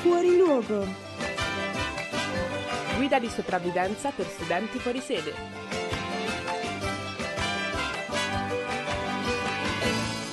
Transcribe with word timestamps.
Fuori 0.00 0.36
luogo. 0.36 0.86
Guida 2.96 3.18
di 3.18 3.28
sopravvivenza 3.28 4.10
per 4.10 4.26
studenti 4.26 4.78
fuori 4.78 5.00
sede. 5.00 5.34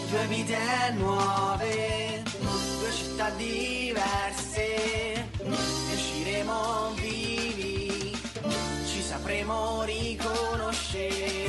Due 0.10 0.26
vite 0.28 0.58
nuove, 0.98 2.24
due 2.40 2.92
città 2.92 3.30
diverse, 3.32 5.30
usciremo 5.94 6.92
vivi, 6.94 8.16
ci 8.88 9.02
sapremo 9.02 9.84
riconoscere. 9.84 11.44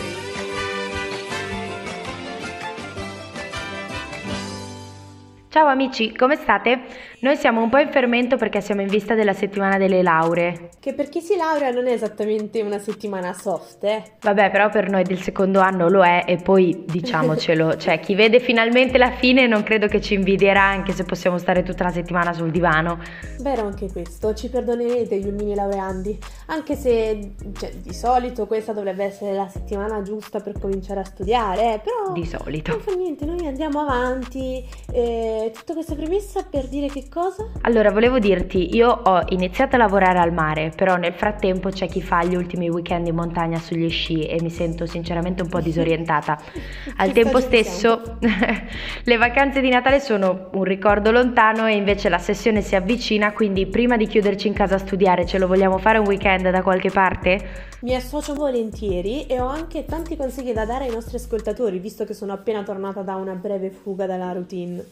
Ciao 5.48 5.66
amici, 5.68 6.14
come 6.14 6.36
state? 6.36 6.95
Noi 7.26 7.34
siamo 7.34 7.60
un 7.60 7.68
po' 7.68 7.78
in 7.78 7.90
fermento 7.90 8.36
perché 8.36 8.60
siamo 8.60 8.82
in 8.82 8.86
vista 8.86 9.16
della 9.16 9.32
settimana 9.32 9.78
delle 9.78 10.00
lauree. 10.00 10.68
Che 10.78 10.94
per 10.94 11.08
chi 11.08 11.20
si 11.20 11.34
laurea 11.34 11.72
non 11.72 11.88
è 11.88 11.90
esattamente 11.90 12.62
una 12.62 12.78
settimana 12.78 13.32
soft, 13.32 13.82
eh? 13.82 14.00
Vabbè, 14.20 14.52
però 14.52 14.70
per 14.70 14.88
noi 14.88 15.02
del 15.02 15.18
secondo 15.18 15.58
anno 15.58 15.88
lo 15.88 16.04
è 16.04 16.22
e 16.24 16.36
poi 16.36 16.84
diciamocelo, 16.86 17.78
cioè 17.78 17.98
chi 17.98 18.14
vede 18.14 18.38
finalmente 18.38 18.96
la 18.96 19.10
fine 19.10 19.48
non 19.48 19.64
credo 19.64 19.88
che 19.88 20.00
ci 20.00 20.14
invidierà 20.14 20.62
anche 20.62 20.92
se 20.92 21.02
possiamo 21.02 21.36
stare 21.38 21.64
tutta 21.64 21.82
la 21.82 21.90
settimana 21.90 22.32
sul 22.32 22.52
divano. 22.52 23.00
Vero 23.40 23.62
anche 23.62 23.90
questo, 23.90 24.32
ci 24.32 24.48
perdonerete 24.48 25.18
gli 25.18 25.26
ulmini 25.26 25.56
laureandi, 25.56 26.16
anche 26.46 26.76
se 26.76 27.32
cioè, 27.58 27.70
di 27.74 27.92
solito 27.92 28.46
questa 28.46 28.72
dovrebbe 28.72 29.02
essere 29.02 29.32
la 29.32 29.48
settimana 29.48 30.00
giusta 30.02 30.38
per 30.38 30.60
cominciare 30.60 31.00
a 31.00 31.04
studiare, 31.04 31.74
eh, 31.74 31.80
però... 31.80 32.12
Di 32.12 32.24
solito. 32.24 32.70
Non 32.70 32.80
fa 32.82 32.94
niente, 32.94 33.24
noi 33.24 33.48
andiamo 33.48 33.80
avanti. 33.80 34.64
Eh, 34.92 35.50
tutta 35.52 35.72
questa 35.72 35.96
premessa 35.96 36.44
per 36.44 36.68
dire 36.68 36.86
che 36.86 37.08
cosa? 37.16 37.48
Allora, 37.62 37.90
volevo 37.90 38.18
dirti, 38.18 38.76
io 38.76 38.90
ho 38.90 39.22
iniziato 39.30 39.76
a 39.76 39.78
lavorare 39.78 40.18
al 40.18 40.34
mare, 40.34 40.70
però 40.76 40.96
nel 40.96 41.14
frattempo 41.14 41.70
c'è 41.70 41.88
chi 41.88 42.02
fa 42.02 42.22
gli 42.22 42.36
ultimi 42.36 42.68
weekend 42.68 43.06
in 43.06 43.14
montagna 43.14 43.58
sugli 43.58 43.88
sci 43.88 44.26
e 44.26 44.38
mi 44.42 44.50
sento 44.50 44.84
sinceramente 44.84 45.40
un 45.40 45.48
po' 45.48 45.60
disorientata. 45.60 46.38
Al 46.98 47.12
tempo 47.12 47.40
stesso, 47.40 48.18
le 48.20 49.16
vacanze 49.16 49.62
di 49.62 49.70
Natale 49.70 50.00
sono 50.00 50.50
un 50.52 50.64
ricordo 50.64 51.10
lontano 51.10 51.66
e 51.66 51.74
invece 51.74 52.10
la 52.10 52.18
sessione 52.18 52.60
si 52.60 52.76
avvicina, 52.76 53.32
quindi 53.32 53.66
prima 53.66 53.96
di 53.96 54.06
chiuderci 54.06 54.48
in 54.48 54.52
casa 54.52 54.74
a 54.74 54.78
studiare, 54.78 55.24
ce 55.24 55.38
lo 55.38 55.46
vogliamo 55.46 55.78
fare 55.78 55.96
un 55.96 56.06
weekend 56.06 56.50
da 56.50 56.62
qualche 56.62 56.90
parte? 56.90 57.64
Mi 57.80 57.94
associo 57.94 58.34
volentieri 58.34 59.26
e 59.26 59.40
ho 59.40 59.46
anche 59.46 59.86
tanti 59.86 60.16
consigli 60.16 60.52
da 60.52 60.66
dare 60.66 60.84
ai 60.84 60.90
nostri 60.90 61.16
ascoltatori, 61.16 61.78
visto 61.78 62.04
che 62.04 62.12
sono 62.12 62.34
appena 62.34 62.62
tornata 62.62 63.00
da 63.00 63.14
una 63.14 63.34
breve 63.34 63.70
fuga 63.70 64.04
dalla 64.04 64.32
routine. 64.32 64.84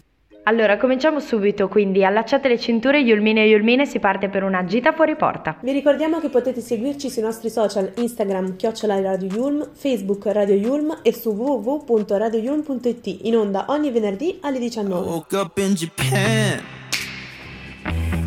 Allora, 0.47 0.77
cominciamo 0.77 1.21
subito, 1.21 1.69
quindi 1.69 2.05
allacciate 2.05 2.49
le 2.49 2.59
cinture, 2.59 2.99
Yulmine 2.99 3.45
e 3.45 3.49
Yulmine, 3.49 3.87
si 3.87 3.99
parte 3.99 4.29
per 4.29 4.43
una 4.43 4.67
gita 4.67 4.93
fuori 4.93 5.17
porta. 5.17 5.57
Vi 5.63 5.73
ricordiamo 5.73 6.21
che 6.21 6.29
potete 6.29 6.61
seguirci 6.61 7.09
sui 7.09 7.23
nostri 7.23 7.49
social 7.49 7.91
Instagram 7.97 8.57
chiocciola 8.57 9.01
Radio 9.01 9.27
Yulm, 9.29 9.71
Facebook 9.73 10.27
Radio 10.27 10.55
Yulm 10.55 10.99
e 11.01 11.15
su 11.15 11.31
www.radioyulm.it 11.31 13.21
in 13.23 13.37
onda 13.37 13.65
ogni 13.69 13.91
venerdì 13.91 14.37
alle 14.43 14.59
I 14.59 14.61
19. 14.61 14.95
woke 14.95 15.35
up 15.35 15.57
in 15.57 15.73
Japan, 15.73 16.61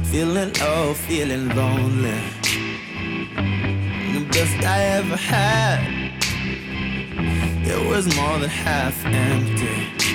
feeling 0.09 0.51
low, 0.57 0.93
feeling 0.93 1.53
lonely. 1.53 2.17
The 4.13 4.25
best 4.31 4.59
I 4.63 4.81
ever 4.97 5.19
had, 5.19 5.81
it 7.63 7.87
was 7.87 8.07
more 8.15 8.39
than 8.39 8.49
half 8.49 9.05
empty. 9.05 10.07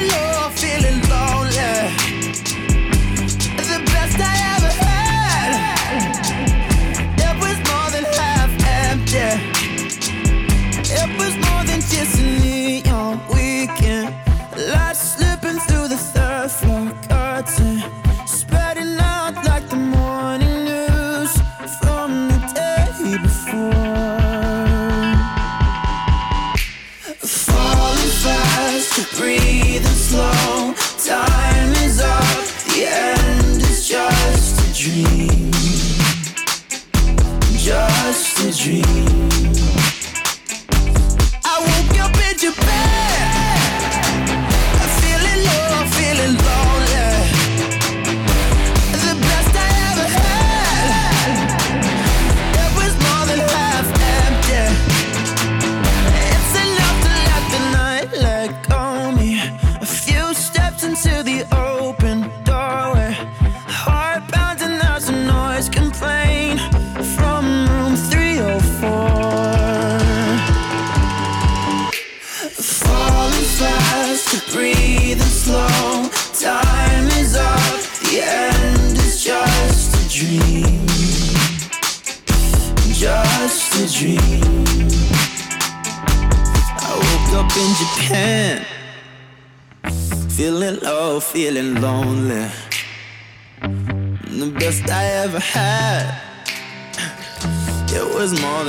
Feeling 0.00 0.10
low, 0.12 0.50
feeling 0.50 1.00
lonely. 1.08 2.19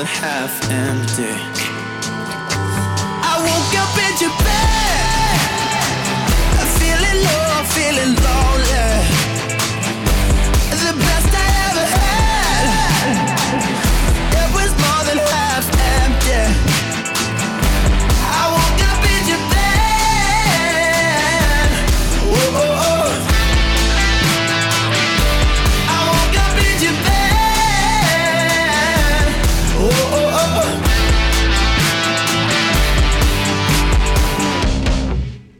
Half 0.06 0.70
empty. 0.70 1.34
I 3.24 3.36
woke 3.46 3.74
up 3.84 3.94
in 4.06 4.14
Japan, 4.18 4.51
feeling 7.92 8.16
lonely. 8.16 8.51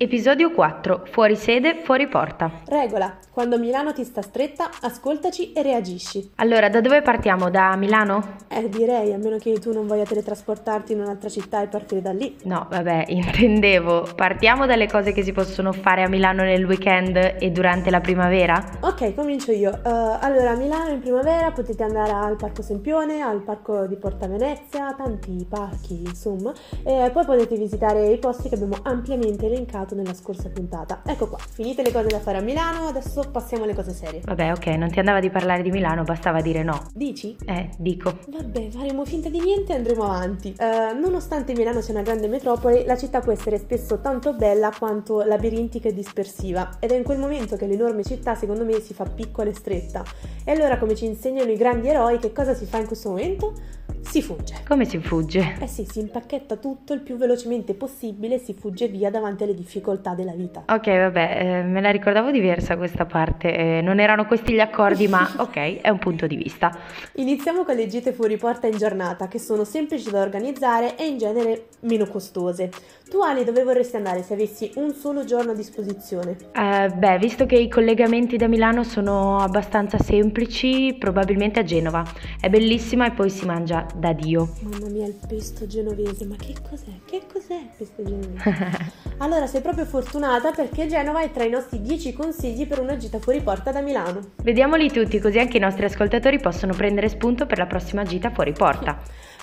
Episodio 0.04 0.52
4. 0.52 1.04
Fuori 1.12 1.36
sede, 1.36 1.76
fuori 1.84 2.08
porta. 2.08 2.64
Regola, 2.66 3.20
quando 3.32 3.58
Milano 3.58 3.94
ti 3.94 4.04
sta 4.04 4.22
stretta, 4.22 4.70
ascoltaci 4.82 5.54
e 5.54 5.62
reagisci. 5.62 6.32
Allora, 6.36 6.70
da 6.70 6.82
dove 6.82 7.02
partiamo? 7.02 7.50
Da 7.50 7.76
Milano? 7.78 8.36
Eh, 8.50 8.68
direi, 8.68 9.14
a 9.14 9.18
meno 9.18 9.38
che 9.38 9.54
tu 9.54 9.72
non 9.72 9.88
voglia 9.88 10.04
teletrasportarti 10.04 10.92
in 10.92 11.00
un'altra 11.00 11.30
città 11.30 11.62
e 11.62 11.68
partire 11.68 12.02
da 12.02 12.12
lì. 12.12 12.36
No, 12.44 12.68
vabbè, 12.70 13.06
intendevo. 13.10 14.10
Partiamo 14.16 14.66
dalle 14.66 14.88
cose 14.88 15.14
che 15.14 15.24
si 15.24 15.32
possono 15.32 15.72
fare 15.72 16.04
a 16.04 16.10
Milano 16.10 16.44
nel 16.44 16.66
weekend 16.66 17.38
e 17.40 17.52
durante 17.52 17.90
la 17.90 18.02
primavera? 18.02 18.62
Ok, 18.82 19.16
comincio 19.16 19.54
io. 19.54 19.72
Eh, 19.72 19.90
allora, 19.90 20.52
a 20.52 20.56
Milano 20.56 20.90
in 20.90 21.00
primavera 21.00 21.52
potete 21.52 21.84
andare 21.84 22.12
al 22.12 22.36
Parco 22.36 22.62
Sempione, 22.62 23.22
al 23.22 23.44
Parco 23.44 23.88
di 23.88 23.96
Porta 23.96 24.28
Venezia, 24.28 24.94
tanti 24.98 25.46
parchi, 25.48 26.02
insomma. 26.06 26.54
E 26.84 27.10
poi 27.14 27.24
potete 27.24 27.56
visitare 27.56 28.08
i 28.08 28.18
posti 28.18 28.50
che 28.50 28.56
abbiamo 28.56 28.78
ampiamente 28.84 29.46
elencato 29.46 29.96
nella 29.96 30.14
scorsa 30.14 30.50
puntata. 30.50 31.02
Ecco 31.06 31.30
qua, 31.30 31.38
finite 31.38 31.82
le 31.82 31.94
cose 31.94 32.08
da 32.08 32.20
fare 32.20 32.40
a 32.40 32.42
Milano, 32.42 32.88
adesso 32.88 33.21
adesso 33.22 33.30
passiamo 33.30 33.64
alle 33.64 33.76
cose 33.76 33.94
serie. 33.94 34.22
Vabbè, 34.24 34.52
ok, 34.52 34.66
non 34.78 34.90
ti 34.90 35.00
andava 35.00 35.20
di 35.20 35.30
parlare 35.30 35.62
di 35.62 35.72
Milano, 35.72 36.04
bastava 36.04 36.42
dire 36.42 36.64
no. 36.64 36.82
Dici? 36.94 37.36
Eh, 37.46 37.70
dico. 37.78 38.20
Vabbè, 38.28 38.70
faremo 38.70 39.06
finta 39.06 39.30
di 39.30 39.40
niente 39.40 39.74
e 39.74 39.76
andremo 39.76 40.04
avanti. 40.04 40.54
Eh, 40.58 40.94
nonostante 40.94 41.54
Milano 41.54 41.82
sia 41.82 41.94
una 41.94 42.04
grande 42.04 42.28
metropoli, 42.28 42.84
la 42.86 42.98
città 42.98 43.20
può 43.20 43.32
essere 43.32 43.58
spesso 43.58 44.00
tanto 44.02 44.34
bella 44.34 44.72
quanto 44.78 45.24
labirintica 45.24 45.88
e 45.88 45.94
dispersiva. 45.94 46.78
Ed 46.80 46.92
è 46.92 46.96
in 46.96 47.04
quel 47.04 47.20
momento 47.20 47.56
che 47.56 47.68
l'enorme 47.68 48.04
città, 48.04 48.36
secondo 48.36 48.66
me, 48.66 48.80
si 48.80 48.94
fa 48.94 49.06
piccola 49.06 49.50
e 49.50 49.54
stretta. 49.54 50.04
E 50.44 50.52
allora, 50.52 50.78
come 50.78 50.96
ci 50.96 51.06
insegnano 51.06 51.52
i 51.52 51.58
grandi 51.58 51.88
eroi, 51.88 52.18
che 52.20 52.34
cosa 52.34 52.54
si 52.54 52.66
fa 52.66 52.78
in 52.78 52.88
questo 52.88 53.10
momento? 53.10 53.54
Si 54.00 54.22
fugge. 54.22 54.56
Come 54.68 54.86
si 54.86 55.00
fugge? 55.00 55.56
Eh 55.60 55.68
sì, 55.68 55.86
si 55.90 56.00
impacchetta 56.00 56.58
tutto 56.58 56.94
il 56.94 57.02
più 57.02 57.16
velocemente 57.16 57.74
possibile 57.74 58.36
e 58.36 58.38
si 58.40 58.54
fugge 58.54 58.88
via 58.88 59.10
davanti 59.10 59.44
alle 59.44 59.54
difficoltà 59.54 60.14
della 60.14 60.34
vita. 60.34 60.64
Ok, 60.68 60.88
vabbè, 60.88 61.38
eh, 61.40 61.64
me 61.64 61.82
la 61.82 61.92
ricordavo 61.92 62.32
diversa 62.32 62.78
questa 62.78 63.06
parte. 63.06 63.56
eh, 63.56 63.82
non 63.82 64.00
erano 64.00 64.26
questi 64.26 64.54
gli 64.54 64.60
accordi, 64.60 65.08
ma 65.08 65.30
ok, 65.38 65.82
è 65.82 65.90
un 65.90 66.00
punto 66.00 66.28
di 66.28 66.36
vista. 66.36 66.78
Iniziamo 67.16 67.64
con 67.64 67.76
le 67.76 67.88
gite 67.88 68.12
fuori 68.12 68.38
porta 68.38 68.68
in 68.68 68.78
giornata, 68.78 69.28
che 69.28 69.40
sono 69.40 69.64
semplici 69.64 70.10
da 70.10 70.22
organizzare 70.22 70.98
e 70.98 71.08
in 71.08 71.18
genere 71.18 71.68
meno 71.82 72.06
costose. 72.06 72.70
Tu 73.10 73.20
Ali, 73.20 73.44
dove 73.44 73.64
vorresti 73.64 73.98
andare 73.98 74.24
se 74.24 74.34
avessi 74.34 74.72
un 74.76 74.94
solo 74.94 75.26
giorno 75.26 75.52
a 75.52 75.54
disposizione? 75.54 76.38
Eh, 76.54 76.90
beh, 76.96 77.18
visto 77.18 77.46
che 77.46 77.56
i 77.58 77.68
collegamenti 77.68 78.38
da 78.38 78.48
Milano 78.48 78.84
sono 78.84 79.38
abbastanza 79.40 79.98
semplici, 79.98 80.96
probabilmente 80.98 81.60
a 81.60 81.64
Genova. 81.64 82.06
È 82.40 82.48
bellissima 82.48 83.08
e 83.08 83.12
poi 83.12 83.30
si 83.30 83.46
mangia 83.46 83.81
da 83.96 84.14
Dio. 84.14 84.54
Mamma 84.62 84.88
mia, 84.90 85.06
il 85.06 85.18
pesto 85.28 85.68
genovese, 85.68 86.26
ma 86.26 86.36
che 86.36 86.56
cos'è? 86.68 86.92
Che 87.06 87.22
cos'è 87.32 87.56
il 87.56 87.70
pesto 87.78 88.04
genovese? 88.04 88.92
allora 89.20 89.48
sei 89.48 89.62
proprio 89.62 89.86
fortunata 89.86 90.52
perché 90.52 90.88
Genova 90.88 91.22
è 91.22 91.32
tra 91.32 91.44
i 91.44 91.50
nostri 91.50 91.82
10 91.82 92.14
consigli 92.14 92.68
per 92.68 92.80
una 92.80 92.98
gita 92.98 93.20
fuori 93.20 93.42
porta 93.42 93.72
da 93.72 93.82
Milano. 93.82 94.20
Vediamoli 94.44 94.92
tutti, 94.92 95.20
così 95.20 95.40
anche 95.40 95.58
i 95.58 95.62
nostri 95.62 95.86
ascoltatori 95.86 96.40
possono 96.40 96.74
prendere 96.74 97.10
spunto 97.10 97.46
per 97.46 97.58
la 97.58 97.66
prossima 97.66 98.04
gita 98.04 98.32
fuori 98.32 98.54
porta. 98.54 99.00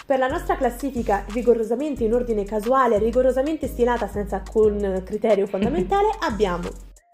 Per 0.07 0.19
la 0.19 0.29
nostra 0.29 0.57
classifica 0.57 1.25
rigorosamente 1.33 2.05
in 2.05 2.15
ordine 2.15 2.45
casuale, 2.45 2.99
rigorosamente 2.99 3.67
stilata 3.67 4.09
senza 4.09 4.37
alcun 4.37 5.03
criterio 5.05 5.47
fondamentale, 5.49 6.09
abbiamo 6.21 6.69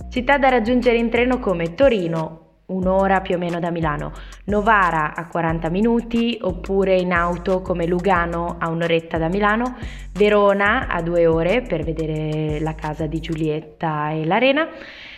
Città 0.09 0.39
da 0.39 0.49
raggiungere 0.49 0.97
in 0.97 1.11
treno 1.11 1.41
come 1.41 1.75
Torino, 1.75 2.44
un'ora 2.67 3.21
più 3.21 3.35
o 3.35 3.39
meno 3.39 3.59
da 3.61 3.71
Milano, 3.71 4.13
Novara 4.45 5.15
a 5.15 5.27
40 5.27 5.69
minuti, 5.69 6.39
oppure 6.41 6.97
in 6.97 7.13
auto 7.13 7.61
come 7.61 7.87
Lugano 7.87 8.57
a 8.59 8.69
un'oretta 8.69 9.19
da 9.19 9.29
Milano, 9.29 9.77
Verona 10.13 10.87
a 10.89 11.03
due 11.03 11.27
ore 11.27 11.63
per 11.63 11.83
vedere 11.83 12.61
la 12.61 12.75
casa 12.75 13.07
di 13.07 13.21
Giulietta 13.21 14.11
e 14.11 14.25
l'arena, 14.25 14.69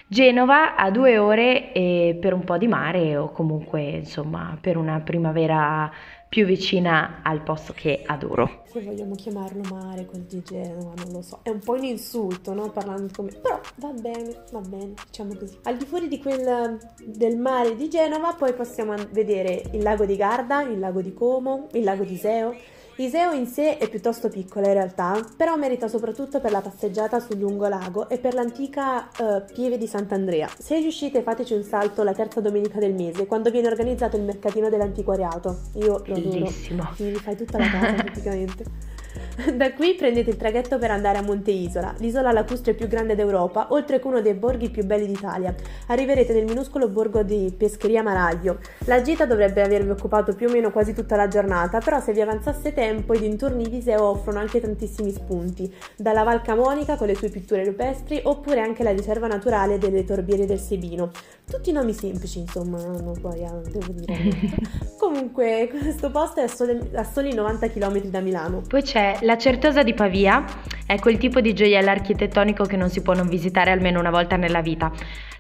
Genova 0.08 0.76
a 0.76 0.88
due 0.92 1.18
ore 1.18 1.72
e 1.72 2.16
per 2.20 2.32
un 2.32 2.44
po' 2.44 2.56
di 2.58 2.68
mare 2.68 3.16
o 3.16 3.32
comunque 3.32 3.82
insomma 3.82 4.56
per 4.60 4.76
una 4.76 5.00
primavera 5.00 5.90
più 6.28 6.44
vicina 6.44 7.20
al 7.22 7.42
posto 7.42 7.72
che 7.72 8.02
adoro. 8.04 8.64
se 8.66 8.82
vogliamo 8.82 9.14
chiamarlo 9.14 9.62
mare, 9.70 10.04
quel 10.06 10.22
di 10.22 10.42
Genova, 10.42 10.92
non 10.96 11.12
lo 11.12 11.22
so. 11.22 11.40
È 11.42 11.48
un 11.48 11.60
po' 11.60 11.72
un 11.72 11.84
insulto, 11.84 12.52
no? 12.52 12.70
Parlando 12.70 13.10
come... 13.14 13.30
Però 13.30 13.60
va 13.76 13.92
bene, 13.92 14.44
va 14.50 14.60
bene, 14.60 14.94
diciamo 15.06 15.34
così. 15.36 15.58
Al 15.62 15.76
di 15.76 15.86
fuori 15.86 16.08
di 16.08 16.20
quel 16.20 16.78
del 17.04 17.38
mare 17.38 17.76
di 17.76 17.88
Genova, 17.88 18.34
poi 18.34 18.52
possiamo 18.54 18.94
vedere 19.10 19.62
il 19.72 19.82
lago 19.82 20.04
di 20.04 20.16
Garda, 20.16 20.62
il 20.62 20.78
lago 20.78 21.00
di 21.00 21.14
Como, 21.14 21.68
il 21.72 21.84
lago 21.84 22.04
di 22.04 22.14
Iseo. 22.14 22.54
Iseo 22.98 23.32
in 23.32 23.46
sé 23.46 23.76
è 23.76 23.90
piuttosto 23.90 24.30
piccola 24.30 24.68
in 24.68 24.72
realtà, 24.72 25.22
però 25.36 25.54
merita 25.56 25.86
soprattutto 25.86 26.40
per 26.40 26.50
la 26.50 26.62
passeggiata 26.62 27.20
sul 27.20 27.38
lungolago 27.38 28.08
e 28.08 28.16
per 28.16 28.32
l'antica 28.32 29.10
eh, 29.10 29.44
pieve 29.52 29.76
di 29.76 29.86
Sant'Andrea. 29.86 30.48
Se 30.58 30.78
riuscite 30.78 31.20
fateci 31.22 31.52
un 31.52 31.62
salto 31.62 32.02
la 32.02 32.14
terza 32.14 32.40
domenica 32.40 32.78
del 32.78 32.94
mese, 32.94 33.26
quando 33.26 33.50
viene 33.50 33.66
organizzato 33.66 34.16
il 34.16 34.22
mercatino 34.22 34.70
dell'antiquariato. 34.70 35.58
Io 35.74 36.02
lo 36.06 36.14
adoro. 36.14 36.30
Bellissimo. 36.30 36.88
Mi 36.96 37.10
rifai 37.10 37.36
tutta 37.36 37.58
la 37.58 37.68
casa 37.68 37.92
praticamente. 38.02 38.64
Da 39.56 39.72
qui 39.72 39.94
prendete 39.94 40.30
il 40.30 40.36
traghetto 40.36 40.78
per 40.78 40.90
andare 40.90 41.18
a 41.18 41.22
Monte 41.22 41.50
Isola, 41.50 41.94
l'isola 41.98 42.32
lacustre 42.32 42.74
più 42.74 42.88
grande 42.88 43.14
d'Europa, 43.14 43.68
oltre 43.70 44.00
che 44.00 44.06
uno 44.06 44.20
dei 44.20 44.34
borghi 44.34 44.70
più 44.70 44.84
belli 44.84 45.06
d'Italia. 45.06 45.54
Arriverete 45.88 46.32
nel 46.32 46.44
minuscolo 46.44 46.88
borgo 46.88 47.22
di 47.22 47.52
Pescheria 47.56 48.02
Maraglio. 48.02 48.58
La 48.86 49.02
gita 49.02 49.26
dovrebbe 49.26 49.62
avervi 49.62 49.90
occupato 49.90 50.34
più 50.34 50.48
o 50.48 50.52
meno 50.52 50.70
quasi 50.70 50.94
tutta 50.94 51.16
la 51.16 51.28
giornata, 51.28 51.78
però 51.80 52.00
se 52.00 52.12
vi 52.12 52.20
avanzasse 52.20 52.72
tempo 52.72 53.14
i 53.14 53.18
dintorni 53.18 53.68
di 53.68 53.78
Iseo 53.78 54.04
offrono 54.04 54.38
anche 54.38 54.60
tantissimi 54.60 55.10
spunti, 55.10 55.72
dalla 55.96 56.22
Val 56.22 56.42
Camonica 56.42 56.96
con 56.96 57.06
le 57.06 57.14
sue 57.14 57.28
pitture 57.28 57.64
rupestri, 57.64 58.20
oppure 58.22 58.60
anche 58.60 58.82
la 58.82 58.90
riserva 58.90 59.26
naturale 59.26 59.78
delle 59.78 60.04
Torbiere 60.04 60.46
del 60.46 60.58
Sebino. 60.58 61.10
Tutti 61.48 61.70
nomi 61.72 61.92
semplici, 61.92 62.40
insomma, 62.40 62.78
no, 62.78 63.12
poi 63.20 63.44
ah, 63.44 63.60
devo 63.70 63.92
dire. 63.92 64.16
Comunque, 64.98 65.68
questo 65.70 66.10
posto 66.10 66.40
è 66.40 66.44
a 66.44 66.48
soli, 66.48 66.90
a 66.94 67.04
soli 67.04 67.34
90 67.34 67.68
km 67.68 68.00
da 68.06 68.20
Milano. 68.20 68.62
Poi 68.66 68.82
c'è 68.82 69.18
la 69.26 69.36
Certosa 69.36 69.82
di 69.82 69.92
Pavia, 69.92 70.44
è 70.86 71.00
quel 71.00 71.18
tipo 71.18 71.40
di 71.40 71.52
gioiello 71.52 71.90
architettonico 71.90 72.62
che 72.64 72.76
non 72.76 72.90
si 72.90 73.02
può 73.02 73.12
non 73.12 73.26
visitare 73.26 73.72
almeno 73.72 73.98
una 73.98 74.10
volta 74.10 74.36
nella 74.36 74.60
vita. 74.60 74.92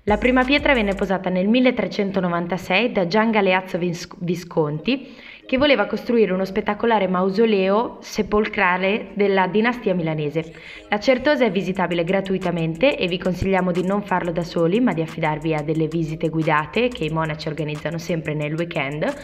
La 0.02 0.18
prima 0.18 0.42
pietra 0.42 0.74
venne 0.74 0.96
posata 0.96 1.30
nel 1.30 1.46
1396 1.46 2.90
da 2.90 3.06
Gian 3.06 3.30
Galeazzo 3.30 3.78
Vis- 3.78 4.08
Visconti, 4.18 5.14
che 5.46 5.56
voleva 5.56 5.86
costruire 5.86 6.32
uno 6.32 6.44
spettacolare 6.44 7.06
mausoleo 7.06 7.98
sepolcrale 8.00 9.12
della 9.14 9.46
dinastia 9.46 9.94
milanese. 9.94 10.52
La 10.88 10.98
Certosa 10.98 11.44
è 11.44 11.52
visitabile 11.52 12.02
gratuitamente 12.02 12.98
e 12.98 13.06
vi 13.06 13.18
consigliamo 13.18 13.70
di 13.70 13.86
non 13.86 14.02
farlo 14.02 14.32
da 14.32 14.42
soli, 14.42 14.80
ma 14.80 14.94
di 14.94 15.02
affidarvi 15.02 15.54
a 15.54 15.62
delle 15.62 15.86
visite 15.86 16.28
guidate 16.28 16.88
che 16.88 17.04
i 17.04 17.10
monaci 17.10 17.46
organizzano 17.46 17.98
sempre 17.98 18.34
nel 18.34 18.54
weekend. 18.54 19.14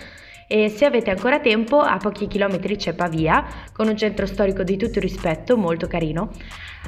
E 0.46 0.68
se 0.68 0.84
avete 0.84 1.10
ancora 1.10 1.40
tempo, 1.40 1.78
a 1.78 1.96
pochi 1.96 2.26
chilometri 2.26 2.76
c'è 2.76 2.94
Pavia, 2.94 3.44
con 3.72 3.88
un 3.88 3.96
centro 3.96 4.26
storico 4.26 4.62
di 4.62 4.76
tutto 4.76 5.00
rispetto, 5.00 5.56
molto 5.56 5.86
carino. 5.86 6.30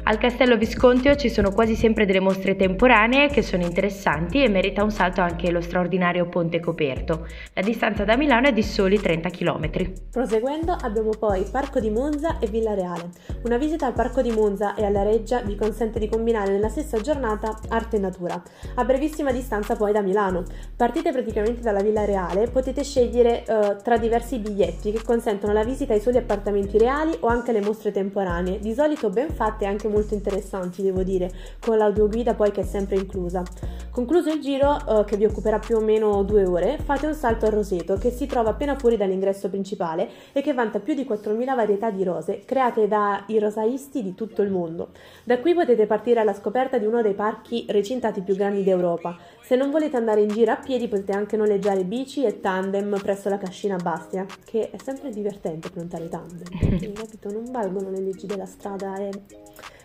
Al 0.03 0.19
Castello 0.19 0.57
Visconteo 0.57 1.15
ci 1.15 1.31
sono 1.31 1.53
quasi 1.53 1.77
sempre 1.77 2.05
delle 2.05 2.21
mostre 2.21 2.57
temporanee 2.57 3.29
che 3.29 3.43
sono 3.43 3.63
interessanti 3.63 4.43
e 4.43 4.49
merita 4.49 4.83
un 4.83 4.91
salto 4.91 5.21
anche 5.21 5.51
lo 5.51 5.61
straordinario 5.61 6.29
ponte 6.29 6.61
coperto. 6.61 7.27
La 7.55 7.63
distanza 7.63 8.05
da 8.05 8.17
Milano 8.17 8.49
è 8.49 8.53
di 8.53 8.63
soli 8.63 9.01
30 9.01 9.31
km. 9.31 9.71
Proseguendo 10.11 10.77
abbiamo 10.79 11.11
poi 11.11 11.47
Parco 11.51 11.79
di 11.79 11.91
Monza 11.91 12.39
e 12.39 12.49
Villa 12.49 12.75
Reale. 12.75 13.11
Una 13.45 13.57
visita 13.57 13.87
al 13.87 13.95
Parco 13.95 14.21
di 14.21 14.31
Monza 14.31 14.75
e 14.75 14.85
alla 14.85 15.05
Reggia 15.05 15.41
vi 15.41 15.55
consente 15.55 15.99
di 15.99 16.09
combinare 16.09 16.51
nella 16.51 16.69
stessa 16.69 17.01
giornata 17.01 17.57
arte 17.69 17.97
e 17.97 18.01
natura. 18.01 18.43
A 18.75 18.85
brevissima 18.85 19.31
distanza 19.31 19.77
poi 19.77 19.93
da 19.93 20.03
Milano. 20.03 20.43
Partite 20.77 21.13
praticamente 21.13 21.63
dalla 21.63 21.83
Villa 21.83 22.05
Reale, 22.05 22.49
potete 22.49 22.83
scegliere 22.83 23.44
eh, 23.47 23.77
tra 23.83 23.97
diversi 23.97 24.39
biglietti 24.39 24.93
che 24.93 25.03
consentono 25.03 25.53
la 25.53 25.65
visita 25.65 25.93
ai 25.93 26.01
soli 26.01 26.17
appartamenti 26.17 26.79
reali 26.79 27.17
o 27.21 27.27
anche 27.27 27.53
le 27.53 27.61
mostre 27.61 27.93
temporanee, 27.93 28.59
di 28.59 28.75
solito 28.75 29.11
ben 29.11 29.31
fatte 29.31 29.65
e 29.65 29.67
anche 29.67 29.89
molto 29.89 30.15
interessanti 30.15 30.83
devo 30.83 31.03
dire, 31.03 31.31
con 31.61 31.77
l'audioguida 31.77 32.35
poi 32.35 32.51
che 32.51 32.63
è 32.63 32.65
sempre 32.65 32.97
inclusa. 32.97 33.43
Concluso 33.91 34.33
il 34.33 34.41
giro, 34.41 34.77
eh, 34.77 35.05
che 35.05 35.17
vi 35.17 35.25
occuperà 35.25 35.59
più 35.59 35.77
o 35.77 35.81
meno 35.81 36.23
due 36.23 36.45
ore, 36.45 36.79
fate 36.83 37.07
un 37.07 37.15
salto 37.15 37.47
a 37.47 37.51
Roseto 37.51 37.97
che 37.97 38.11
si 38.11 38.27
trova 38.27 38.51
appena 38.51 38.77
fuori 38.77 38.97
dall'ingresso 38.97 39.49
principale 39.49 40.09
e 40.33 40.43
che 40.43 40.53
vanta 40.53 40.81
più 40.81 40.95
di 40.95 41.07
4.000 41.09 41.55
varietà 41.55 41.91
di 41.91 42.03
rose 42.03 42.43
create 42.45 42.89
dai 42.89 43.39
rosaisti 43.39 44.03
di 44.03 44.15
tutto 44.15 44.43
il 44.43 44.51
mondo. 44.51 44.89
Da 45.23 45.39
qui 45.39 45.55
potete 45.55 45.87
partire 45.87 46.21
alla 46.21 46.35
scoperta 46.35 46.79
di 46.79 46.87
uno 46.87 47.03
dei 47.03 47.15
parchi 47.15 47.67
recintati 47.69 48.21
più 48.21 48.35
grandi 48.35 48.63
d'Europa. 48.63 49.17
Se 49.45 49.57
non 49.57 49.71
volete 49.71 49.99
andare 49.99 50.23
in 50.23 50.29
giro 50.29 50.53
a 50.53 50.57
piedi 50.57 50.89
potete 50.89 51.13
anche 51.13 51.37
noleggiare 51.37 51.85
bici 51.85 52.25
e 52.25 52.41
tandem 52.41 52.99
presso 53.03 53.29
la 53.29 53.37
cascina 53.37 53.77
Bastia, 53.77 54.25
che 54.43 54.71
è 54.71 54.79
sempre 54.83 55.11
divertente 55.11 55.69
prontare 55.69 56.05
i 56.05 56.09
tandem, 56.09 56.49
perché 56.59 56.91
capito, 56.93 57.31
non 57.31 57.45
valgono 57.51 57.91
le 57.91 58.01
leggi 58.01 58.25
della 58.25 58.47
strada, 58.47 58.95
è, 58.95 59.11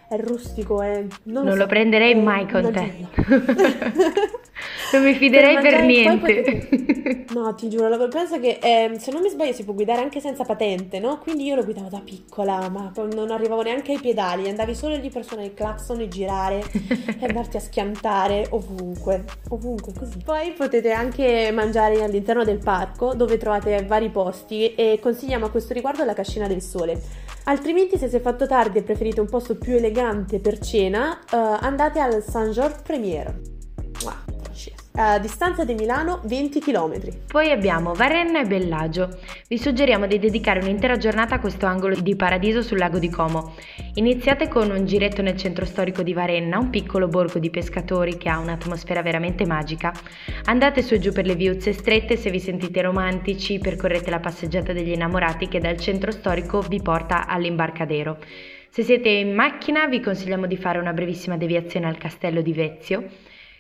è 0.07 0.17
rustico, 0.17 0.81
è... 0.81 1.05
Non, 1.23 1.43
Non 1.43 1.51
so, 1.51 1.57
lo 1.57 1.67
prenderei 1.67 2.15
mai 2.15 2.47
con 2.47 2.71
te. 2.71 3.05
non 4.93 5.03
mi 5.03 5.13
fiderei 5.13 5.57
per, 5.59 5.75
poi 5.77 5.85
niente. 5.85 6.17
potete- 6.19 7.25
No, 7.33 7.53
ti 7.53 7.69
giuro, 7.69 7.87
la- 7.89 8.07
penso 8.07 8.39
che 8.39 8.57
ehm, 8.61 8.95
se 8.97 9.11
non 9.11 9.21
mi 9.21 9.29
sbaglio 9.29 9.53
si 9.53 9.63
può 9.63 9.73
guidare 9.73 10.01
anche 10.01 10.19
senza 10.19 10.43
patente, 10.43 10.99
no? 10.99 11.19
Quindi 11.19 11.43
io 11.45 11.55
lo 11.55 11.63
guidavo 11.63 11.87
da 11.89 12.01
piccola, 12.03 12.69
ma 12.69 12.91
non 13.13 13.29
arrivavo 13.31 13.61
neanche 13.61 13.91
ai 13.93 13.99
pedali, 13.99 14.49
andavi 14.49 14.73
solo 14.75 14.95
lì 14.95 15.09
per 15.09 15.23
suonare 15.25 15.49
il 15.49 15.53
clacson 15.53 15.99
e 16.01 16.07
girare 16.07 16.63
e 17.19 17.25
andarti 17.25 17.57
a 17.57 17.59
schiantare 17.59 18.47
ovunque, 18.49 19.25
ovunque 19.49 19.93
così. 19.97 20.17
Poi 20.23 20.51
potete 20.51 20.91
anche 20.91 21.51
mangiare 21.53 22.01
all'interno 22.03 22.43
del 22.43 22.57
parco 22.57 23.13
dove 23.13 23.37
trovate 23.37 23.83
vari 23.85 24.09
posti 24.09 24.73
e 24.75 24.99
consigliamo 25.01 25.45
a 25.45 25.49
questo 25.51 25.73
riguardo 25.73 26.03
la 26.03 26.13
cascina 26.13 26.47
del 26.47 26.61
sole. 26.61 26.99
Altrimenti 27.45 27.97
se 27.97 28.07
si 28.09 28.15
è 28.15 28.21
fatto 28.21 28.45
tardi 28.47 28.79
e 28.79 28.83
preferite 28.83 29.19
un 29.21 29.27
posto 29.27 29.55
più 29.57 29.73
elegante 29.75 30.39
per 30.39 30.59
cena, 30.59 31.19
eh, 31.31 31.35
andate 31.37 31.99
al 31.99 32.23
Saint 32.23 32.51
Georges 32.51 32.81
Premier. 32.81 33.33
A 35.01 35.17
distanza 35.17 35.63
di 35.63 35.75
Milano 35.75 36.19
20 36.25 36.59
km. 36.59 36.99
Poi 37.25 37.51
abbiamo 37.51 37.93
Varenna 37.93 38.41
e 38.41 38.45
Bellagio. 38.45 39.17
Vi 39.47 39.57
suggeriamo 39.57 40.05
di 40.07 40.19
dedicare 40.19 40.59
un'intera 40.59 40.97
giornata 40.97 41.35
a 41.35 41.39
questo 41.39 41.65
angolo 41.65 41.95
di 41.95 42.17
paradiso 42.17 42.61
sul 42.61 42.79
lago 42.79 42.99
di 42.99 43.09
Como. 43.09 43.55
Iniziate 43.93 44.49
con 44.49 44.69
un 44.69 44.85
giretto 44.85 45.21
nel 45.21 45.37
centro 45.37 45.63
storico 45.63 46.03
di 46.03 46.11
Varenna, 46.11 46.59
un 46.59 46.69
piccolo 46.69 47.07
borgo 47.07 47.39
di 47.39 47.49
pescatori 47.49 48.17
che 48.17 48.27
ha 48.27 48.39
un'atmosfera 48.39 49.01
veramente 49.01 49.45
magica. 49.45 49.93
Andate 50.43 50.81
su 50.81 50.95
e 50.95 50.99
giù 50.99 51.13
per 51.13 51.25
le 51.25 51.35
viuzze 51.35 51.71
strette 51.71 52.17
se 52.17 52.29
vi 52.29 52.41
sentite 52.41 52.81
romantici, 52.81 53.57
percorrete 53.57 54.09
la 54.09 54.19
passeggiata 54.19 54.73
degli 54.73 54.91
innamorati 54.91 55.47
che 55.47 55.61
dal 55.61 55.79
centro 55.79 56.11
storico 56.11 56.59
vi 56.59 56.81
porta 56.81 57.25
all'imbarcadero. 57.25 58.17
Se 58.69 58.83
siete 58.83 59.07
in 59.07 59.33
macchina 59.33 59.87
vi 59.87 60.01
consigliamo 60.01 60.45
di 60.45 60.57
fare 60.57 60.77
una 60.77 60.91
brevissima 60.91 61.37
deviazione 61.37 61.87
al 61.87 61.97
castello 61.97 62.41
di 62.41 62.51
Vezio 62.51 63.03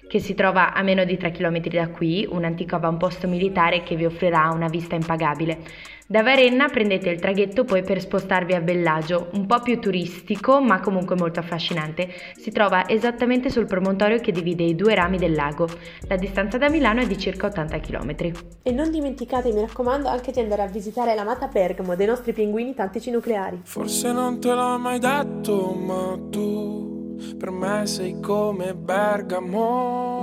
che 0.09 0.19
si 0.19 0.33
trova 0.33 0.73
a 0.73 0.81
meno 0.81 1.03
di 1.03 1.17
3 1.17 1.29
km 1.29 1.61
da 1.69 1.87
qui, 1.89 2.27
un 2.27 2.43
antico 2.43 2.75
avamposto 2.75 3.27
militare 3.27 3.83
che 3.83 3.95
vi 3.95 4.05
offrirà 4.05 4.49
una 4.49 4.67
vista 4.67 4.95
impagabile. 4.95 5.59
Da 6.07 6.23
Varenna 6.23 6.67
prendete 6.67 7.09
il 7.09 7.19
traghetto 7.19 7.63
poi 7.63 7.83
per 7.83 8.01
spostarvi 8.01 8.55
a 8.55 8.61
Bellagio, 8.61 9.29
un 9.33 9.45
po' 9.45 9.59
più 9.61 9.79
turistico 9.79 10.59
ma 10.59 10.79
comunque 10.79 11.15
molto 11.15 11.39
affascinante. 11.39 12.09
Si 12.35 12.49
trova 12.49 12.89
esattamente 12.89 13.51
sul 13.51 13.67
promontorio 13.67 14.19
che 14.19 14.31
divide 14.31 14.63
i 14.63 14.73
due 14.73 14.95
rami 14.95 15.19
del 15.19 15.33
lago. 15.33 15.67
La 16.07 16.15
distanza 16.15 16.57
da 16.57 16.67
Milano 16.67 17.01
è 17.01 17.05
di 17.05 17.19
circa 17.19 17.45
80 17.45 17.79
km. 17.79 18.15
E 18.63 18.71
non 18.71 18.89
dimenticate, 18.89 19.51
mi 19.51 19.61
raccomando, 19.61 20.07
anche 20.07 20.31
di 20.31 20.39
andare 20.39 20.63
a 20.63 20.67
visitare 20.67 21.13
l'amata 21.13 21.45
Bergamo 21.45 21.95
dei 21.95 22.07
nostri 22.07 22.33
pinguini 22.33 22.73
tattici 22.73 23.11
nucleari. 23.11 23.61
Forse 23.63 24.11
non 24.11 24.41
te 24.41 24.51
l'ho 24.51 24.79
mai 24.79 24.97
detto, 24.97 25.73
ma 25.73 26.19
tu 26.31 26.98
per 27.37 27.51
me 27.51 27.85
sei 27.85 28.19
come 28.19 28.73
Bergamo. 28.75 30.17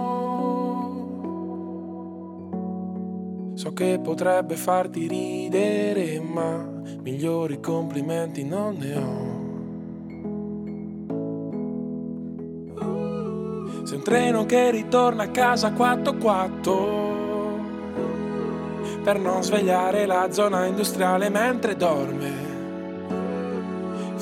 So 3.54 3.72
che 3.72 3.98
potrebbe 4.02 4.56
farti 4.56 5.06
ridere, 5.06 6.20
ma 6.20 6.68
migliori 7.02 7.60
complimenti 7.60 8.44
non 8.44 8.76
ne 8.76 8.96
ho. 8.96 9.34
Sei 13.84 13.96
un 13.96 14.02
treno 14.02 14.44
che 14.46 14.70
ritorna 14.70 15.22
a 15.24 15.30
casa 15.30 15.70
4-4 15.70 17.16
per 19.02 19.20
non 19.20 19.42
svegliare 19.42 20.04
la 20.06 20.32
zona 20.32 20.66
industriale 20.66 21.28
mentre 21.28 21.76
dorme. 21.76 22.45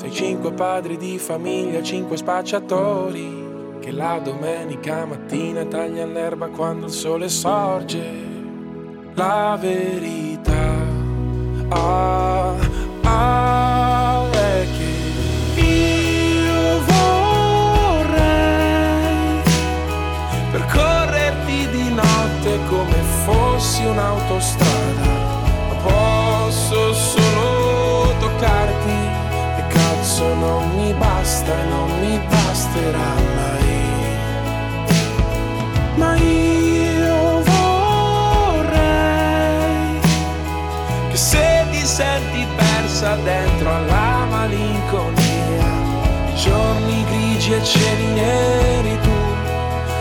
Sei 0.05 0.13
cinque 0.13 0.51
padri 0.51 0.97
di 0.97 1.17
famiglia, 1.17 1.81
cinque 1.81 2.15
spacciatori 2.15 3.77
che 3.79 3.89
la 3.89 4.19
domenica 4.23 5.03
mattina 5.03 5.65
tagliano 5.65 6.13
l'erba 6.13 6.49
quando 6.49 6.85
il 6.85 6.91
sole 6.91 7.27
sorge. 7.27 8.03
La 9.15 9.57
verità 9.59 10.74
basterà 32.75 33.13
mai. 33.35 33.63
Ma 35.95 36.15
io 36.17 37.41
vorrei 38.61 38.79
che 41.09 41.17
se 41.17 41.65
ti 41.71 41.85
senti 41.85 42.45
persa 42.55 43.15
dentro 43.23 43.73
alla 43.73 44.25
malinconia, 44.29 45.65
i 46.33 46.35
giorni 46.35 47.05
grigi 47.05 47.53
e 47.53 47.63
cieli 47.63 48.07
neri 48.07 48.99
tu, 49.01 49.11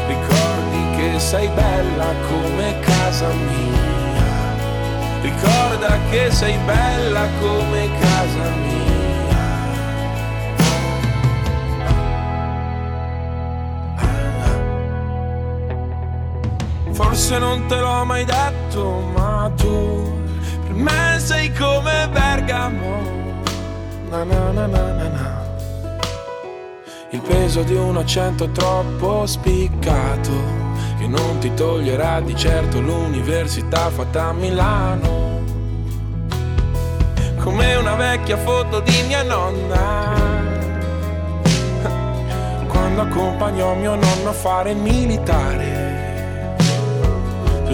ricordi 0.09 0.97
che 0.97 1.19
sei 1.21 1.49
bella 1.49 2.13
come 2.29 2.81
casa 2.81 3.29
mia. 3.29 3.93
Ricorda 5.23 5.99
che 6.11 6.31
sei 6.31 6.59
bella 6.67 7.27
come 7.41 7.89
casa 7.99 8.51
mia. 8.63 8.94
Forse 17.15 17.39
non 17.39 17.67
te 17.67 17.77
l'ho 17.77 18.05
mai 18.05 18.25
detto, 18.25 19.09
ma 19.15 19.49
tu 19.57 20.19
per 20.65 20.73
me 20.73 21.17
sei 21.19 21.53
come 21.53 22.09
Bergamo. 22.11 23.03
Na 24.11 24.25
na 24.25 24.51
na 24.51 24.67
na 24.67 24.93
na 24.93 25.09
na. 25.09 25.43
Il 27.11 27.21
peso 27.21 27.63
di 27.63 27.77
un 27.77 27.99
accento 27.99 28.51
troppo 28.51 29.27
spiccato, 29.27 30.33
che 30.99 31.07
non 31.07 31.39
ti 31.39 31.55
toglierà 31.55 32.21
di 32.21 32.35
certo 32.35 32.81
l'università 32.81 33.91
fatta 33.91 34.31
a 34.31 34.33
Milano. 34.33 35.41
Come 37.39 37.77
una 37.77 37.95
vecchia 37.95 38.39
foto 38.39 38.81
di 38.81 39.03
mia 39.07 39.23
nonna, 39.23 40.15
quando 42.67 43.03
accompagnò 43.03 43.75
mio 43.75 43.95
nonno 43.95 44.31
a 44.31 44.33
fare 44.33 44.73
il 44.73 44.79
militare. 44.79 45.74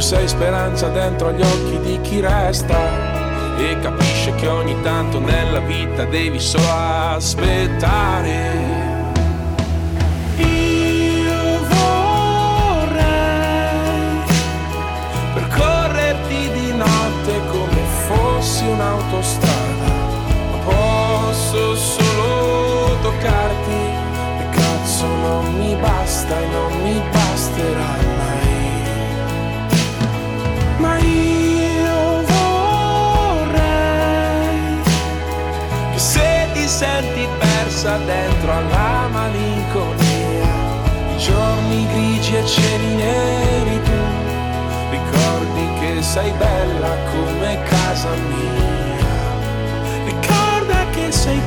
Tu 0.00 0.06
sei 0.06 0.26
speranza 0.28 0.88
dentro 0.88 1.28
agli 1.28 1.42
occhi 1.42 1.78
di 1.80 2.00
chi 2.00 2.20
resta 2.20 3.58
e 3.58 3.78
capisce 3.82 4.34
che 4.36 4.48
ogni 4.48 4.74
tanto 4.80 5.18
nella 5.20 5.58
vita 5.58 6.06
devi 6.06 6.40
solo 6.40 6.64
aspettare. 6.70 8.50
Io 10.36 11.58
vorrei 11.68 13.02
percorrerti 15.34 16.50
di 16.50 16.72
notte 16.72 17.40
come 17.50 17.82
fossi 18.06 18.64
un'autostrada, 18.64 19.92
ma 20.50 20.56
posso 20.64 21.76
solo 21.76 22.96
toccarti 23.02 23.70
e 24.38 24.48
cazzo 24.50 25.04
non 25.04 25.58
mi 25.58 25.74
basta 25.74 26.40
e 26.40 26.46
non 26.46 26.72
mi 26.84 27.02
basterà 27.12 28.09
senti 36.80 37.28
persa 37.38 37.98
dentro 38.06 38.52
alla 38.52 39.06
malinconia, 39.12 40.48
giorni 41.18 41.86
grigi 41.92 42.36
e 42.36 42.46
cieli 42.46 42.94
neri 42.94 43.82
tu, 43.82 44.00
ricordi 44.90 45.68
che 45.78 46.02
sei 46.02 46.30
bella 46.38 46.96
come 47.12 47.58
casa 47.64 48.08
mia. 48.14 49.08
Ricorda 50.06 50.86
che 50.92 51.12
sei 51.12 51.39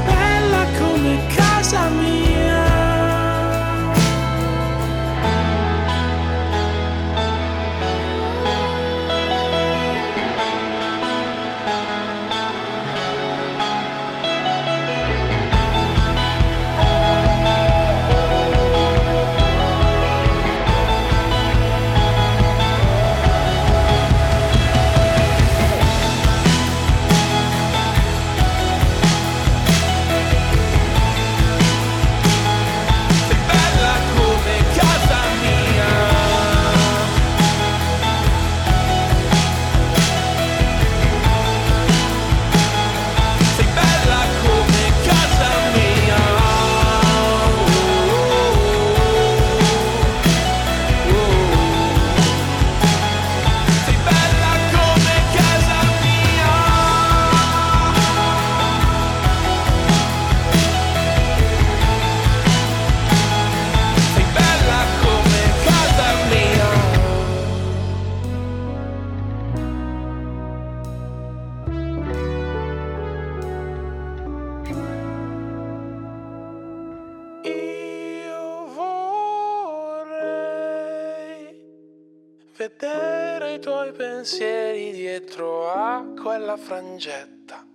pensieri 84.23 84.93
dietro 84.93 85.69
a 85.69 86.01
quella 86.17 86.55
frangetta. 86.55 87.67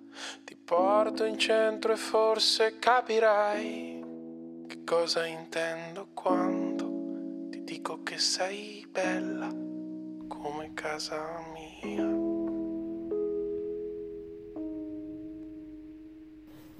Ti 0.44 0.56
porto 0.56 1.24
in 1.24 1.36
centro 1.36 1.92
e 1.92 1.96
forse 1.96 2.78
capirai 2.78 4.64
che 4.66 4.82
cosa 4.82 5.26
intendo 5.26 6.08
quando 6.14 7.50
ti 7.50 7.62
dico 7.64 8.02
che 8.02 8.16
sei 8.16 8.88
bella 8.90 9.54
come 10.26 10.72
casa 10.72 11.22
mia. 11.52 12.27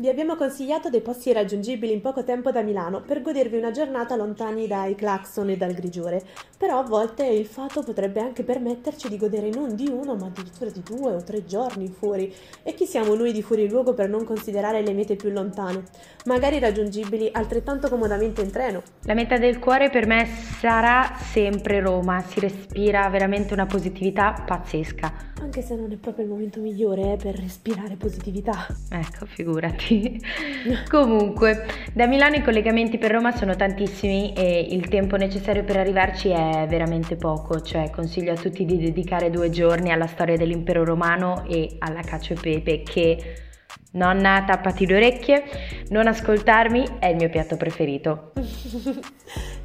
Vi 0.00 0.08
abbiamo 0.08 0.36
consigliato 0.36 0.90
dei 0.90 1.00
posti 1.00 1.32
raggiungibili 1.32 1.92
in 1.92 2.00
poco 2.00 2.22
tempo 2.22 2.52
da 2.52 2.62
Milano 2.62 3.00
per 3.00 3.20
godervi 3.20 3.56
una 3.56 3.72
giornata 3.72 4.14
lontani 4.14 4.68
dai 4.68 4.94
clacson 4.94 5.48
e 5.50 5.56
dal 5.56 5.72
grigiore, 5.72 6.22
però 6.56 6.78
a 6.78 6.84
volte 6.84 7.26
il 7.26 7.46
fato 7.46 7.82
potrebbe 7.82 8.20
anche 8.20 8.44
permetterci 8.44 9.08
di 9.08 9.18
godere 9.18 9.50
non 9.50 9.74
di 9.74 9.88
uno 9.88 10.14
ma 10.14 10.26
addirittura 10.26 10.70
di 10.70 10.84
due 10.84 11.14
o 11.14 11.24
tre 11.24 11.44
giorni 11.44 11.88
fuori. 11.88 12.32
E 12.62 12.74
chi 12.74 12.86
siamo 12.86 13.16
noi 13.16 13.32
di 13.32 13.42
fuori 13.42 13.68
luogo 13.68 13.92
per 13.92 14.08
non 14.08 14.22
considerare 14.22 14.82
le 14.82 14.92
mete 14.92 15.16
più 15.16 15.30
lontane, 15.30 15.82
magari 16.26 16.60
raggiungibili 16.60 17.30
altrettanto 17.32 17.88
comodamente 17.88 18.40
in 18.40 18.52
treno? 18.52 18.82
La 19.02 19.14
meta 19.14 19.36
del 19.36 19.58
cuore 19.58 19.90
per 19.90 20.06
me 20.06 20.28
sarà 20.60 21.16
sempre 21.18 21.80
Roma, 21.80 22.22
si 22.22 22.38
respira 22.38 23.08
veramente 23.08 23.52
una 23.52 23.66
positività 23.66 24.44
pazzesca. 24.46 25.26
Anche 25.40 25.60
se 25.62 25.74
non 25.74 25.90
è 25.90 25.96
proprio 25.96 26.24
il 26.24 26.30
momento 26.30 26.60
migliore 26.60 27.14
eh, 27.14 27.16
per 27.16 27.36
respirare 27.36 27.96
positività. 27.96 28.66
Ecco, 28.90 29.26
figurati. 29.26 29.87
Comunque, 30.90 31.66
da 31.92 32.06
Milano 32.06 32.36
i 32.36 32.42
collegamenti 32.42 32.98
per 32.98 33.12
Roma 33.12 33.32
sono 33.32 33.56
tantissimi 33.56 34.32
e 34.34 34.66
il 34.70 34.88
tempo 34.88 35.16
necessario 35.16 35.64
per 35.64 35.76
arrivarci 35.76 36.28
è 36.28 36.66
veramente 36.68 37.16
poco, 37.16 37.60
cioè 37.60 37.90
consiglio 37.90 38.32
a 38.32 38.36
tutti 38.36 38.64
di 38.64 38.78
dedicare 38.78 39.30
due 39.30 39.50
giorni 39.50 39.90
alla 39.90 40.06
storia 40.06 40.36
dell'impero 40.36 40.84
romano 40.84 41.44
e 41.48 41.76
alla 41.78 42.02
cacio 42.02 42.34
e 42.34 42.36
pepe 42.40 42.82
che... 42.82 43.42
Nonna, 43.98 44.44
tappati 44.46 44.86
le 44.86 44.96
orecchie, 44.96 45.42
non 45.88 46.06
ascoltarmi 46.06 46.98
è 46.98 47.08
il 47.08 47.16
mio 47.16 47.28
piatto 47.28 47.56
preferito. 47.56 48.32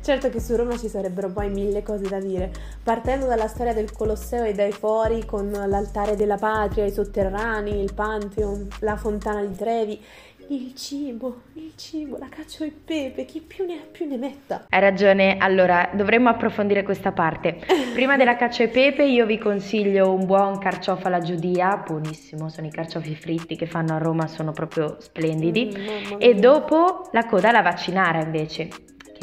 certo 0.01 0.29
che 0.29 0.41
su 0.41 0.55
Roma 0.55 0.77
ci 0.77 0.89
sarebbero 0.89 1.29
poi 1.29 1.49
mille 1.49 1.81
cose 1.81 2.09
da 2.09 2.19
dire, 2.19 2.51
partendo 2.83 3.25
dalla 3.25 3.47
storia 3.47 3.73
del 3.73 3.91
Colosseo 3.91 4.43
e 4.43 4.53
dai 4.53 4.73
fori 4.73 5.25
con 5.25 5.49
l'altare 5.49 6.17
della 6.17 6.35
patria, 6.37 6.83
i 6.83 6.91
sotterranei, 6.91 7.81
il 7.81 7.93
Pantheon, 7.93 8.67
la 8.79 8.97
fontana 8.97 9.41
di 9.45 9.55
Trevi 9.55 10.03
il 10.50 10.73
cibo, 10.75 11.43
il 11.53 11.73
cibo, 11.75 12.17
la 12.17 12.27
cacio 12.29 12.63
e 12.63 12.71
pepe, 12.71 13.25
chi 13.25 13.41
più 13.41 13.65
ne 13.65 13.75
ha 13.75 13.85
più 13.89 14.07
ne 14.07 14.17
metta. 14.17 14.65
Hai 14.69 14.79
ragione, 14.79 15.38
allora 15.38 15.89
dovremmo 15.93 16.29
approfondire 16.29 16.83
questa 16.83 17.12
parte. 17.12 17.59
Prima 17.93 18.17
della 18.17 18.35
cacio 18.35 18.63
e 18.63 18.67
pepe 18.67 19.03
io 19.03 19.25
vi 19.25 19.38
consiglio 19.38 20.12
un 20.13 20.25
buon 20.25 20.57
carciofo 20.57 21.07
alla 21.07 21.19
giudia, 21.19 21.77
buonissimo, 21.85 22.50
sono 22.50 22.67
i 22.67 22.71
carciofi 22.71 23.15
fritti 23.15 23.55
che 23.55 23.65
fanno 23.65 23.93
a 23.93 23.97
Roma, 23.97 24.27
sono 24.27 24.51
proprio 24.51 24.97
splendidi. 25.00 25.75
Mm, 25.75 26.15
e 26.19 26.33
dopo 26.35 27.09
la 27.12 27.25
coda 27.25 27.50
alla 27.50 27.62
vaccinara 27.62 28.21
invece 28.21 28.69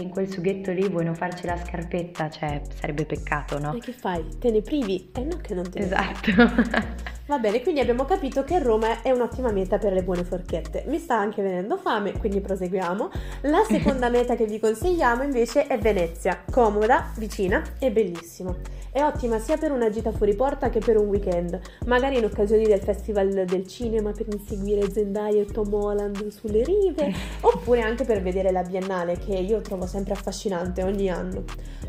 in 0.00 0.08
quel 0.10 0.30
sughetto 0.30 0.70
lì 0.70 0.88
vuoi 0.88 1.04
non 1.04 1.14
farci 1.14 1.46
la 1.46 1.56
scarpetta, 1.56 2.28
cioè 2.30 2.60
sarebbe 2.78 3.04
peccato, 3.04 3.58
no? 3.58 3.74
E 3.74 3.80
che 3.80 3.92
fai? 3.92 4.24
Te 4.38 4.50
ne 4.50 4.62
privi? 4.62 5.10
E 5.12 5.20
eh 5.20 5.24
no 5.24 5.38
che 5.40 5.54
non 5.54 5.68
te 5.68 5.78
ne 5.78 5.84
Esatto. 5.84 7.08
Va 7.30 7.38
bene, 7.38 7.62
quindi 7.62 7.78
abbiamo 7.78 8.04
capito 8.04 8.42
che 8.42 8.58
Roma 8.58 9.02
è 9.02 9.12
un'ottima 9.12 9.52
meta 9.52 9.78
per 9.78 9.92
le 9.92 10.02
buone 10.02 10.24
forchette. 10.24 10.82
Mi 10.88 10.98
sta 10.98 11.16
anche 11.16 11.42
venendo 11.42 11.76
fame, 11.76 12.18
quindi 12.18 12.40
proseguiamo. 12.40 13.08
La 13.42 13.62
seconda 13.68 14.08
meta 14.10 14.34
che 14.34 14.46
vi 14.46 14.58
consigliamo 14.58 15.22
invece 15.22 15.68
è 15.68 15.78
Venezia, 15.78 16.42
comoda, 16.50 17.12
vicina 17.16 17.62
e 17.78 17.92
bellissima. 17.92 18.52
È 18.92 19.00
ottima 19.04 19.38
sia 19.38 19.56
per 19.56 19.70
una 19.70 19.88
gita 19.88 20.10
fuori 20.10 20.34
porta 20.34 20.68
che 20.68 20.80
per 20.80 20.96
un 20.96 21.06
weekend, 21.06 21.60
magari 21.86 22.18
in 22.18 22.24
occasione 22.24 22.64
del 22.64 22.80
Festival 22.80 23.44
del 23.44 23.64
Cinema 23.68 24.10
per 24.10 24.26
inseguire 24.32 24.90
Zendaya 24.90 25.42
e 25.42 25.46
Tom 25.46 25.72
Holland 25.72 26.26
sulle 26.26 26.64
rive, 26.64 27.14
oppure 27.42 27.82
anche 27.82 28.04
per 28.04 28.20
vedere 28.20 28.50
la 28.50 28.64
Biennale 28.64 29.16
che 29.16 29.34
io 29.34 29.60
trovo 29.60 29.86
sempre 29.90 30.12
affascinante 30.12 30.82
ogni 30.84 31.10
anno. 31.10 31.44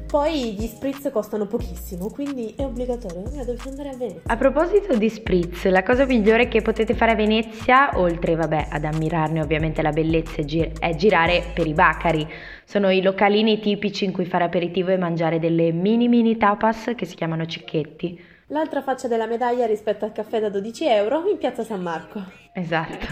Poi 0.07 0.55
gli 0.55 0.65
spritz 0.65 1.09
costano 1.11 1.45
pochissimo, 1.45 2.09
quindi 2.09 2.53
è 2.57 2.63
obbligatorio. 2.63 3.31
Io 3.33 3.45
devo 3.45 3.69
andare 3.69 3.89
a 3.89 3.95
Venezia. 3.95 4.21
A 4.25 4.35
proposito 4.35 4.97
di 4.97 5.07
spritz, 5.07 5.65
la 5.67 5.83
cosa 5.83 6.05
migliore 6.05 6.47
che 6.47 6.61
potete 6.61 6.95
fare 6.95 7.11
a 7.11 7.15
Venezia, 7.15 7.91
oltre 7.97 8.35
vabbè, 8.35 8.67
ad 8.71 8.83
ammirarne 8.83 9.39
ovviamente 9.39 9.81
la 9.81 9.91
bellezza, 9.91 10.41
è 10.41 10.95
girare 10.95 11.43
per 11.53 11.67
i 11.67 11.73
bacari. 11.73 12.27
Sono 12.65 12.89
i 12.89 13.01
localini 13.01 13.59
tipici 13.59 14.03
in 14.03 14.11
cui 14.11 14.25
fare 14.25 14.43
aperitivo 14.43 14.89
e 14.89 14.97
mangiare 14.97 15.39
delle 15.39 15.71
mini 15.71 16.07
mini 16.07 16.35
tapas 16.37 16.91
che 16.95 17.05
si 17.05 17.15
chiamano 17.15 17.45
cicchetti. 17.45 18.19
L'altra 18.47 18.81
faccia 18.81 19.07
della 19.07 19.27
medaglia 19.27 19.65
rispetto 19.65 20.03
al 20.03 20.11
caffè 20.11 20.41
da 20.41 20.49
12 20.49 20.85
euro 20.87 21.29
in 21.29 21.37
piazza 21.37 21.63
San 21.63 21.81
Marco. 21.81 22.40
Esatto. 22.53 23.07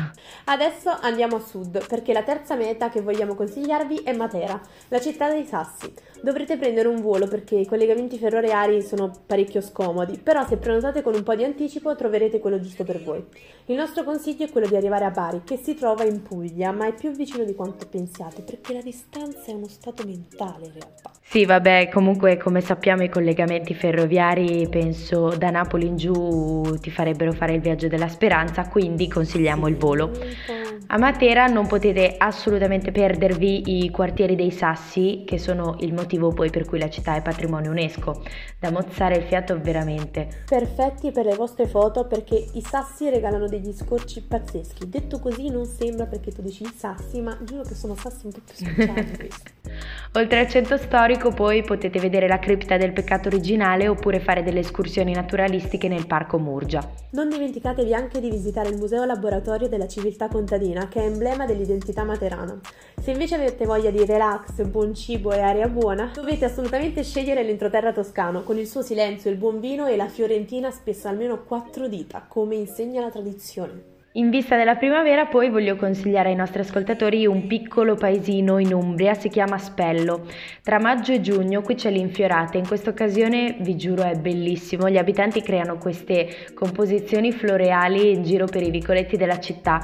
Adesso 0.45 0.89
andiamo 1.01 1.37
a 1.37 1.39
sud 1.39 1.87
perché 1.87 2.11
la 2.11 2.23
terza 2.23 2.55
meta 2.55 2.89
che 2.89 2.99
vogliamo 2.99 3.35
consigliarvi 3.35 4.01
è 4.03 4.13
Matera, 4.13 4.59
la 4.89 4.99
città 4.99 5.29
dei 5.29 5.45
sassi. 5.45 5.93
Dovrete 6.21 6.57
prendere 6.57 6.89
un 6.89 6.99
volo 7.01 7.25
perché 7.25 7.55
i 7.55 7.65
collegamenti 7.65 8.17
ferroviari 8.17 8.81
sono 8.81 9.13
parecchio 9.25 9.61
scomodi, 9.61 10.17
però 10.17 10.45
se 10.45 10.57
prenotate 10.57 11.01
con 11.01 11.15
un 11.15 11.23
po' 11.23 11.35
di 11.35 11.45
anticipo 11.45 11.95
troverete 11.95 12.39
quello 12.39 12.59
giusto 12.59 12.83
per 12.83 13.01
voi. 13.01 13.25
Il 13.67 13.77
nostro 13.77 14.03
consiglio 14.03 14.43
è 14.43 14.51
quello 14.51 14.67
di 14.67 14.75
arrivare 14.75 15.05
a 15.05 15.11
Bari, 15.11 15.43
che 15.45 15.55
si 15.55 15.73
trova 15.73 16.03
in 16.03 16.21
Puglia, 16.21 16.73
ma 16.73 16.87
è 16.87 16.93
più 16.93 17.11
vicino 17.11 17.45
di 17.45 17.55
quanto 17.55 17.87
pensiate, 17.87 18.41
perché 18.41 18.73
la 18.73 18.81
distanza 18.81 19.45
è 19.45 19.53
uno 19.53 19.69
stato 19.69 20.03
mentale 20.05 20.65
in 20.65 20.73
realtà. 20.73 21.11
Sì, 21.31 21.45
vabbè, 21.45 21.89
comunque 21.89 22.37
come 22.37 22.59
sappiamo 22.59 23.03
i 23.03 23.09
collegamenti 23.09 23.75
ferroviari, 23.75 24.67
penso 24.67 25.35
da 25.37 25.51
Napoli 25.51 25.85
in 25.85 25.95
giù 25.95 26.75
ti 26.81 26.89
farebbero 26.89 27.33
fare 27.33 27.53
il 27.53 27.61
viaggio 27.61 27.87
della 27.87 28.07
speranza, 28.07 28.67
quindi 28.67 29.07
consigliamo 29.07 29.67
il 29.67 29.77
volo. 29.77 30.09
A 30.87 30.97
Matera 30.97 31.45
non 31.45 31.67
potete 31.67 32.15
assolutamente 32.17 32.91
perdervi 32.91 33.83
i 33.83 33.91
quartieri 33.91 34.35
dei 34.35 34.49
Sassi, 34.49 35.23
che 35.25 35.37
sono 35.37 35.75
il 35.81 35.93
motivo 35.93 36.31
poi 36.31 36.49
per 36.49 36.65
cui 36.65 36.79
la 36.79 36.89
città 36.89 37.15
è 37.15 37.21
patrimonio 37.21 37.69
UNESCO. 37.71 38.23
Da 38.57 38.71
mozzare 38.71 39.17
il 39.17 39.23
fiato 39.23 39.59
veramente. 39.61 40.27
Perfetti 40.45 41.11
per 41.11 41.25
le 41.25 41.35
vostre 41.35 41.67
foto 41.67 42.07
perché 42.07 42.43
i 42.53 42.61
Sassi 42.61 43.09
regalano 43.09 43.47
degli 43.47 43.71
scorci 43.71 44.21
pazzeschi. 44.21 44.89
Detto 44.89 45.19
così 45.19 45.49
non 45.49 45.65
sembra 45.65 46.05
perché 46.05 46.31
tu 46.31 46.41
dici 46.41 46.63
i 46.63 46.71
Sassi, 46.75 47.21
ma 47.21 47.37
giuro 47.43 47.61
che 47.61 47.75
sono 47.75 47.95
Sassi 47.95 48.25
un 48.25 48.31
po' 48.31 48.41
più 48.43 48.55
speciali. 48.55 49.29
Oltre 50.13 50.39
al 50.39 50.47
centro 50.47 50.77
storico 50.77 51.31
poi 51.31 51.63
potete 51.63 51.99
vedere 51.99 52.27
la 52.27 52.39
cripta 52.39 52.77
del 52.77 52.93
peccato 52.93 53.27
originale 53.27 53.87
oppure 53.87 54.19
fare 54.19 54.41
delle 54.41 54.61
escursioni 54.61 55.13
naturalistiche 55.13 55.87
nel 55.87 56.07
parco 56.07 56.39
Murgia. 56.39 56.81
Non 57.11 57.29
dimenticatevi 57.29 57.93
anche 57.93 58.19
di 58.19 58.31
visitare 58.31 58.69
il 58.69 58.77
Museo 58.77 59.05
Laboratorio 59.05 59.67
della 59.67 59.87
Civiltà 59.87 60.27
Contadina 60.27 60.68
che 60.87 61.01
è 61.01 61.05
emblema 61.05 61.45
dell'identità 61.45 62.03
materana. 62.03 62.59
Se 63.01 63.11
invece 63.11 63.35
avete 63.35 63.65
voglia 63.65 63.89
di 63.89 64.05
relax, 64.05 64.61
buon 64.63 64.93
cibo 64.93 65.31
e 65.31 65.39
aria 65.39 65.67
buona, 65.67 66.11
dovete 66.13 66.45
assolutamente 66.45 67.03
scegliere 67.03 67.43
l'entroterra 67.43 67.91
toscano 67.91 68.43
con 68.43 68.57
il 68.57 68.67
suo 68.67 68.81
silenzio, 68.81 69.31
il 69.31 69.37
buon 69.37 69.59
vino 69.59 69.87
e 69.87 69.95
la 69.95 70.07
fiorentina 70.07 70.69
spesso 70.69 71.07
almeno 71.07 71.43
quattro 71.43 71.87
dita, 71.87 72.25
come 72.27 72.55
insegna 72.55 73.01
la 73.01 73.09
tradizione. 73.09 73.97
In 74.13 74.31
vista 74.31 74.57
della 74.57 74.75
primavera 74.75 75.27
poi 75.27 75.51
voglio 75.51 75.75
consigliare 75.75 76.29
ai 76.29 76.35
nostri 76.35 76.61
ascoltatori 76.61 77.27
un 77.27 77.45
piccolo 77.45 77.93
paesino 77.93 78.57
in 78.57 78.73
Umbria, 78.73 79.13
si 79.13 79.29
chiama 79.29 79.59
Spello. 79.59 80.25
Tra 80.63 80.79
maggio 80.79 81.13
e 81.13 81.21
giugno 81.21 81.61
qui 81.61 81.75
c'è 81.75 81.91
l'infiorata, 81.91 82.57
in 82.57 82.65
questa 82.65 82.89
occasione 82.89 83.57
vi 83.59 83.75
giuro 83.75 84.01
è 84.01 84.15
bellissimo, 84.15 84.89
gli 84.89 84.97
abitanti 84.97 85.43
creano 85.43 85.77
queste 85.77 86.47
composizioni 86.55 87.31
floreali 87.31 88.11
in 88.11 88.23
giro 88.23 88.45
per 88.45 88.63
i 88.63 88.71
vicoletti 88.71 89.15
della 89.15 89.39
città. 89.39 89.79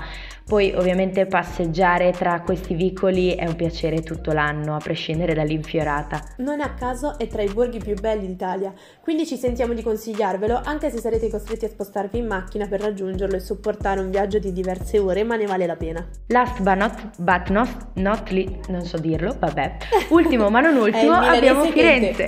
Poi 0.47 0.73
ovviamente 0.75 1.25
passeggiare 1.25 2.12
tra 2.12 2.41
questi 2.41 2.75
vicoli 2.75 3.34
è 3.34 3.47
un 3.47 3.55
piacere 3.55 4.03
tutto 4.03 4.31
l'anno, 4.31 4.75
a 4.75 4.77
prescindere 4.77 5.34
dall'infiorata. 5.34 6.21
Non 6.38 6.62
a 6.62 6.75
caso 6.75 7.17
è 7.17 7.25
tra 7.27 7.41
i 7.41 7.49
borghi 7.51 7.79
più 7.79 7.95
belli 7.95 8.27
d'Italia, 8.27 8.71
quindi 9.01 9.25
ci 9.25 9.38
sentiamo 9.38 9.73
di 9.73 9.81
consigliarvelo 9.81 10.62
anche 10.63 10.91
se 10.91 10.99
sarete 10.99 11.31
costretti 11.31 11.65
a 11.65 11.69
spostarvi 11.69 12.19
in 12.19 12.27
macchina 12.27 12.67
per 12.67 12.81
raggiungerlo 12.81 13.36
e 13.36 13.39
sopportare 13.39 13.99
un 13.99 14.12
viaggio 14.12 14.38
di 14.38 14.53
diverse 14.53 14.99
ore, 14.99 15.23
ma 15.23 15.36
ne 15.36 15.47
vale 15.47 15.65
la 15.65 15.75
pena. 15.77 16.08
Last 16.27 16.62
but 16.62 16.75
not, 16.75 17.10
but 17.17 17.49
not, 17.49 17.88
not 17.95 18.29
li, 18.29 18.60
non 18.67 18.84
so 18.84 18.99
dirlo, 18.99 19.36
vabbè. 19.39 19.77
Ultimo 20.10 20.51
ma 20.51 20.60
non 20.60 20.75
ultimo 20.75 21.13
abbiamo 21.13 21.63
Firenze. 21.63 22.27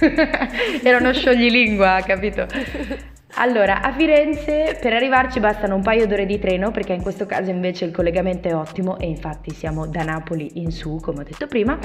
Era 0.84 0.98
uno 0.98 1.14
scioglilingua, 1.14 2.02
capito? 2.04 2.46
Allora, 3.36 3.82
a 3.82 3.92
Firenze 3.92 4.78
per 4.80 4.92
arrivarci 4.92 5.40
bastano 5.40 5.74
un 5.74 5.82
paio 5.82 6.06
d'ore 6.06 6.24
di 6.24 6.38
treno 6.38 6.70
perché 6.70 6.92
in 6.92 7.02
questo 7.02 7.26
caso 7.26 7.50
invece 7.50 7.84
il 7.84 7.90
collegamento 7.90 8.46
è 8.46 8.54
ottimo 8.54 8.96
e 8.96 9.06
infatti 9.08 9.50
siamo 9.50 9.88
da 9.88 10.04
Napoli 10.04 10.52
in 10.60 10.70
su, 10.70 11.00
come 11.00 11.22
ho 11.22 11.24
detto 11.24 11.48
prima. 11.48 11.76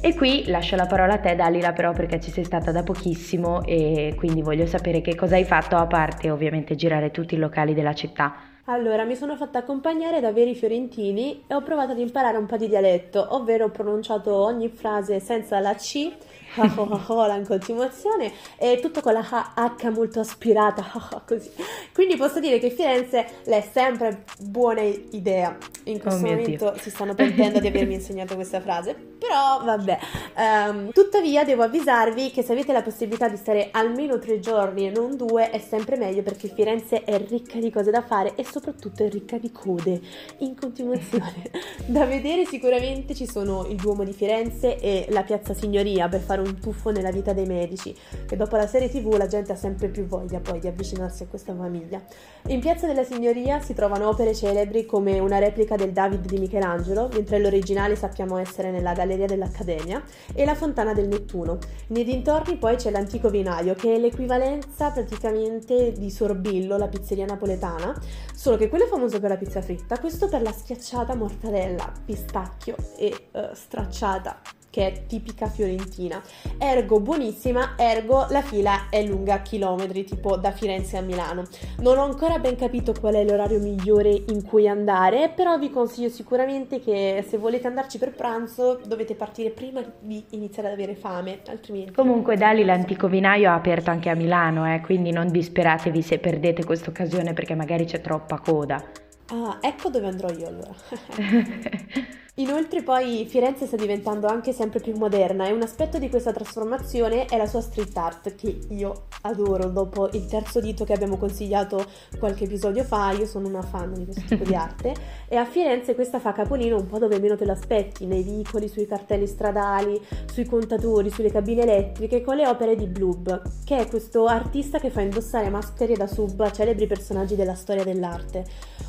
E 0.00 0.14
qui 0.14 0.46
lascio 0.46 0.74
la 0.74 0.86
parola 0.86 1.14
a 1.14 1.18
te 1.18 1.34
Dalila 1.34 1.74
però 1.74 1.92
perché 1.92 2.18
ci 2.18 2.30
sei 2.30 2.44
stata 2.44 2.72
da 2.72 2.82
pochissimo 2.82 3.62
e 3.64 4.14
quindi 4.16 4.40
voglio 4.40 4.64
sapere 4.64 5.02
che 5.02 5.14
cosa 5.14 5.34
hai 5.34 5.44
fatto 5.44 5.76
a 5.76 5.86
parte 5.86 6.30
ovviamente 6.30 6.76
girare 6.76 7.10
tutti 7.10 7.34
i 7.34 7.38
locali 7.38 7.74
della 7.74 7.94
città. 7.94 8.34
Allora, 8.68 9.04
mi 9.04 9.14
sono 9.14 9.36
fatta 9.36 9.58
accompagnare 9.58 10.20
da 10.20 10.32
veri 10.32 10.54
fiorentini 10.54 11.44
e 11.46 11.54
ho 11.54 11.62
provato 11.62 11.92
ad 11.92 11.98
imparare 11.98 12.36
un 12.36 12.46
po' 12.46 12.56
di 12.56 12.66
dialetto, 12.68 13.34
ovvero 13.36 13.66
ho 13.66 13.70
pronunciato 13.70 14.34
ogni 14.34 14.68
frase 14.68 15.20
senza 15.20 15.60
la 15.60 15.74
C 15.74 16.10
In 17.36 17.44
continuazione 17.46 18.32
e 18.56 18.78
tutto 18.80 19.00
con 19.00 19.12
la 19.12 19.20
H 19.22 19.90
molto 19.90 20.20
aspirata, 20.20 20.84
così. 21.26 21.50
Quindi 21.92 22.16
posso 22.16 22.40
dire 22.40 22.58
che 22.58 22.70
Firenze 22.70 23.42
è 23.44 23.68
sempre 23.72 24.24
buona 24.38 24.80
idea. 24.82 25.56
In 25.84 26.00
questo 26.00 26.24
Oh 26.24 26.28
momento 26.28 26.70
Dio. 26.70 26.80
si 26.80 26.90
stanno 26.90 27.14
pentendo 27.14 27.60
di 27.60 27.68
avermi 27.68 27.94
insegnato 27.94 28.34
questa 28.34 28.60
frase, 28.60 28.94
però 28.94 29.62
vabbè. 29.62 29.98
Ehm, 30.36 30.90
tuttavia 30.92 31.44
devo 31.44 31.62
avvisarvi 31.62 32.30
che 32.30 32.42
se 32.42 32.52
avete 32.52 32.72
la 32.72 32.82
possibilità 32.82 33.28
di 33.28 33.36
stare 33.36 33.68
almeno 33.70 34.18
tre 34.18 34.40
giorni 34.40 34.86
e 34.86 34.90
non 34.90 35.16
due 35.16 35.50
è 35.50 35.58
sempre 35.58 35.96
meglio 35.96 36.22
perché 36.22 36.48
Firenze 36.48 37.04
è 37.04 37.18
ricca 37.28 37.58
di 37.58 37.70
cose 37.70 37.90
da 37.90 38.02
fare 38.02 38.34
e 38.34 38.44
soprattutto 38.44 39.04
è 39.04 39.08
ricca 39.08 39.38
di 39.38 39.52
code 39.52 40.00
in 40.38 40.56
continuazione. 40.56 41.50
da 41.86 42.04
vedere 42.04 42.44
sicuramente 42.46 43.14
ci 43.14 43.26
sono 43.26 43.66
il 43.66 43.76
Duomo 43.76 44.04
di 44.04 44.12
Firenze 44.12 44.78
e 44.78 45.06
la 45.10 45.22
Piazza 45.22 45.54
Signoria 45.54 46.08
per 46.08 46.20
fare 46.20 46.35
un 46.40 46.58
tuffo 46.58 46.90
nella 46.90 47.10
vita 47.10 47.32
dei 47.32 47.46
medici, 47.46 47.96
che 48.26 48.36
dopo 48.36 48.56
la 48.56 48.66
serie 48.66 48.88
tv 48.88 49.14
la 49.16 49.26
gente 49.26 49.52
ha 49.52 49.56
sempre 49.56 49.88
più 49.88 50.06
voglia 50.06 50.40
poi 50.40 50.58
di 50.58 50.66
avvicinarsi 50.66 51.22
a 51.22 51.26
questa 51.26 51.54
famiglia. 51.54 52.02
In 52.48 52.60
Piazza 52.60 52.86
della 52.86 53.04
Signoria 53.04 53.60
si 53.60 53.74
trovano 53.74 54.08
opere 54.08 54.34
celebri 54.34 54.86
come 54.86 55.18
una 55.18 55.38
replica 55.38 55.76
del 55.76 55.92
David 55.92 56.26
di 56.26 56.38
Michelangelo, 56.38 57.08
mentre 57.12 57.38
l'originale 57.38 57.96
sappiamo 57.96 58.36
essere 58.36 58.70
nella 58.70 58.92
Galleria 58.92 59.26
dell'Accademia, 59.26 60.02
e 60.34 60.44
la 60.44 60.54
Fontana 60.54 60.94
del 60.94 61.08
Nettuno. 61.08 61.58
Nei 61.88 62.04
dintorni 62.04 62.56
poi 62.56 62.76
c'è 62.76 62.90
l'antico 62.90 63.30
vinaio, 63.30 63.74
che 63.74 63.94
è 63.94 63.98
l'equivalenza 63.98 64.90
praticamente 64.90 65.92
di 65.92 66.10
Sorbillo, 66.10 66.76
la 66.76 66.88
pizzeria 66.88 67.26
napoletana, 67.26 67.98
solo 68.34 68.56
che 68.56 68.68
quello 68.68 68.84
è 68.84 68.88
famoso 68.88 69.20
per 69.20 69.30
la 69.30 69.36
pizza 69.36 69.60
fritta, 69.60 69.98
questo 69.98 70.28
per 70.28 70.42
la 70.42 70.52
schiacciata 70.52 71.14
mortadella, 71.14 71.92
pistacchio 72.04 72.76
e 72.96 73.28
eh, 73.32 73.50
stracciata 73.52 74.40
che 74.76 74.86
è 74.88 75.06
tipica 75.06 75.46
fiorentina. 75.46 76.20
Ergo 76.58 77.00
buonissima, 77.00 77.76
ergo 77.78 78.26
la 78.28 78.42
fila 78.42 78.90
è 78.90 79.02
lunga 79.02 79.40
chilometri, 79.40 80.04
tipo 80.04 80.36
da 80.36 80.50
Firenze 80.50 80.98
a 80.98 81.00
Milano. 81.00 81.44
Non 81.78 81.96
ho 81.96 82.04
ancora 82.04 82.38
ben 82.38 82.56
capito 82.56 82.92
qual 82.92 83.14
è 83.14 83.24
l'orario 83.24 83.58
migliore 83.58 84.10
in 84.10 84.44
cui 84.44 84.68
andare, 84.68 85.32
però 85.34 85.56
vi 85.56 85.70
consiglio 85.70 86.10
sicuramente 86.10 86.78
che 86.78 87.24
se 87.26 87.38
volete 87.38 87.66
andarci 87.66 87.96
per 87.96 88.12
pranzo 88.12 88.78
dovete 88.86 89.14
partire 89.14 89.48
prima 89.48 89.80
di 89.98 90.22
iniziare 90.32 90.68
ad 90.68 90.74
avere 90.74 90.94
fame, 90.94 91.40
altrimenti... 91.48 91.92
Comunque 91.92 92.36
Dali 92.36 92.62
l'antico 92.62 93.08
vinaio 93.08 93.48
ha 93.48 93.54
aperto 93.54 93.88
anche 93.88 94.10
a 94.10 94.14
Milano, 94.14 94.70
eh, 94.74 94.82
quindi 94.82 95.10
non 95.10 95.30
disperatevi 95.30 96.02
se 96.02 96.18
perdete 96.18 96.66
questa 96.66 96.90
occasione 96.90 97.32
perché 97.32 97.54
magari 97.54 97.86
c'è 97.86 98.02
troppa 98.02 98.40
coda. 98.40 98.84
Ah, 99.28 99.56
ecco 99.62 99.88
dove 99.88 100.06
andrò 100.06 100.28
io 100.28 100.46
allora. 100.46 100.74
Inoltre 102.38 102.82
poi 102.82 103.24
Firenze 103.26 103.64
sta 103.64 103.76
diventando 103.76 104.26
anche 104.26 104.52
sempre 104.52 104.78
più 104.78 104.94
moderna 104.94 105.46
e 105.46 105.52
un 105.52 105.62
aspetto 105.62 105.98
di 105.98 106.10
questa 106.10 106.32
trasformazione 106.32 107.24
è 107.24 107.38
la 107.38 107.46
sua 107.46 107.62
street 107.62 107.96
art 107.96 108.34
che 108.34 108.58
io 108.68 109.06
adoro. 109.22 109.70
Dopo 109.70 110.10
il 110.12 110.26
terzo 110.26 110.60
dito 110.60 110.84
che 110.84 110.92
abbiamo 110.92 111.16
consigliato 111.16 111.82
qualche 112.18 112.44
episodio 112.44 112.84
fa, 112.84 113.12
io 113.12 113.24
sono 113.24 113.48
una 113.48 113.62
fan 113.62 113.94
di 113.94 114.04
questo 114.04 114.22
tipo 114.28 114.44
di 114.44 114.52
arte 114.54 114.94
e 115.26 115.36
a 115.36 115.46
Firenze 115.46 115.94
questa 115.94 116.18
fa 116.18 116.32
capolino 116.32 116.76
un 116.76 116.86
po' 116.86 116.98
dove 116.98 117.18
meno 117.18 117.36
te 117.36 117.46
lo 117.46 117.52
aspetti, 117.52 118.04
nei 118.04 118.22
vicoli, 118.22 118.68
sui 118.68 118.86
cartelli 118.86 119.26
stradali, 119.26 119.98
sui 120.30 120.44
contatori, 120.44 121.08
sulle 121.08 121.30
cabine 121.30 121.62
elettriche 121.62 122.20
con 122.20 122.36
le 122.36 122.46
opere 122.46 122.76
di 122.76 122.86
Bloob, 122.86 123.64
che 123.64 123.78
è 123.78 123.86
questo 123.86 124.26
artista 124.26 124.78
che 124.78 124.90
fa 124.90 125.00
indossare 125.00 125.48
maschere 125.48 125.94
da 125.94 126.06
sub 126.06 126.38
a 126.40 126.52
celebri 126.52 126.86
personaggi 126.86 127.34
della 127.34 127.54
storia 127.54 127.82
dell'arte. 127.82 128.44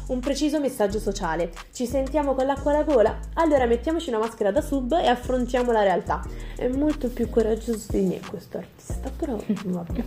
Un 0.08 0.20
preciso 0.20 0.60
messaggio 0.60 1.00
sociale. 1.00 1.52
Ci 1.72 1.86
sentiamo 1.86 2.34
con 2.34 2.46
l'acqua 2.46 2.72
alla 2.72 2.84
gola? 2.84 3.20
Allora 3.39 3.65
mettiamoci 3.65 4.10
una 4.10 4.17
maschera 4.17 4.52
da 4.52 4.62
sub 4.62 4.93
e 4.93 5.06
affrontiamo 5.08 5.71
la 5.71 5.84
realtà. 5.84 6.23
È 6.56 6.67
molto 6.69 7.08
più 7.10 7.30
coraggioso 7.30 7.91
di 7.91 8.02
me 8.02 8.19
questo 8.28 8.58
artista, 8.58 9.12
però 9.15 9.38
vabbè. 9.65 10.04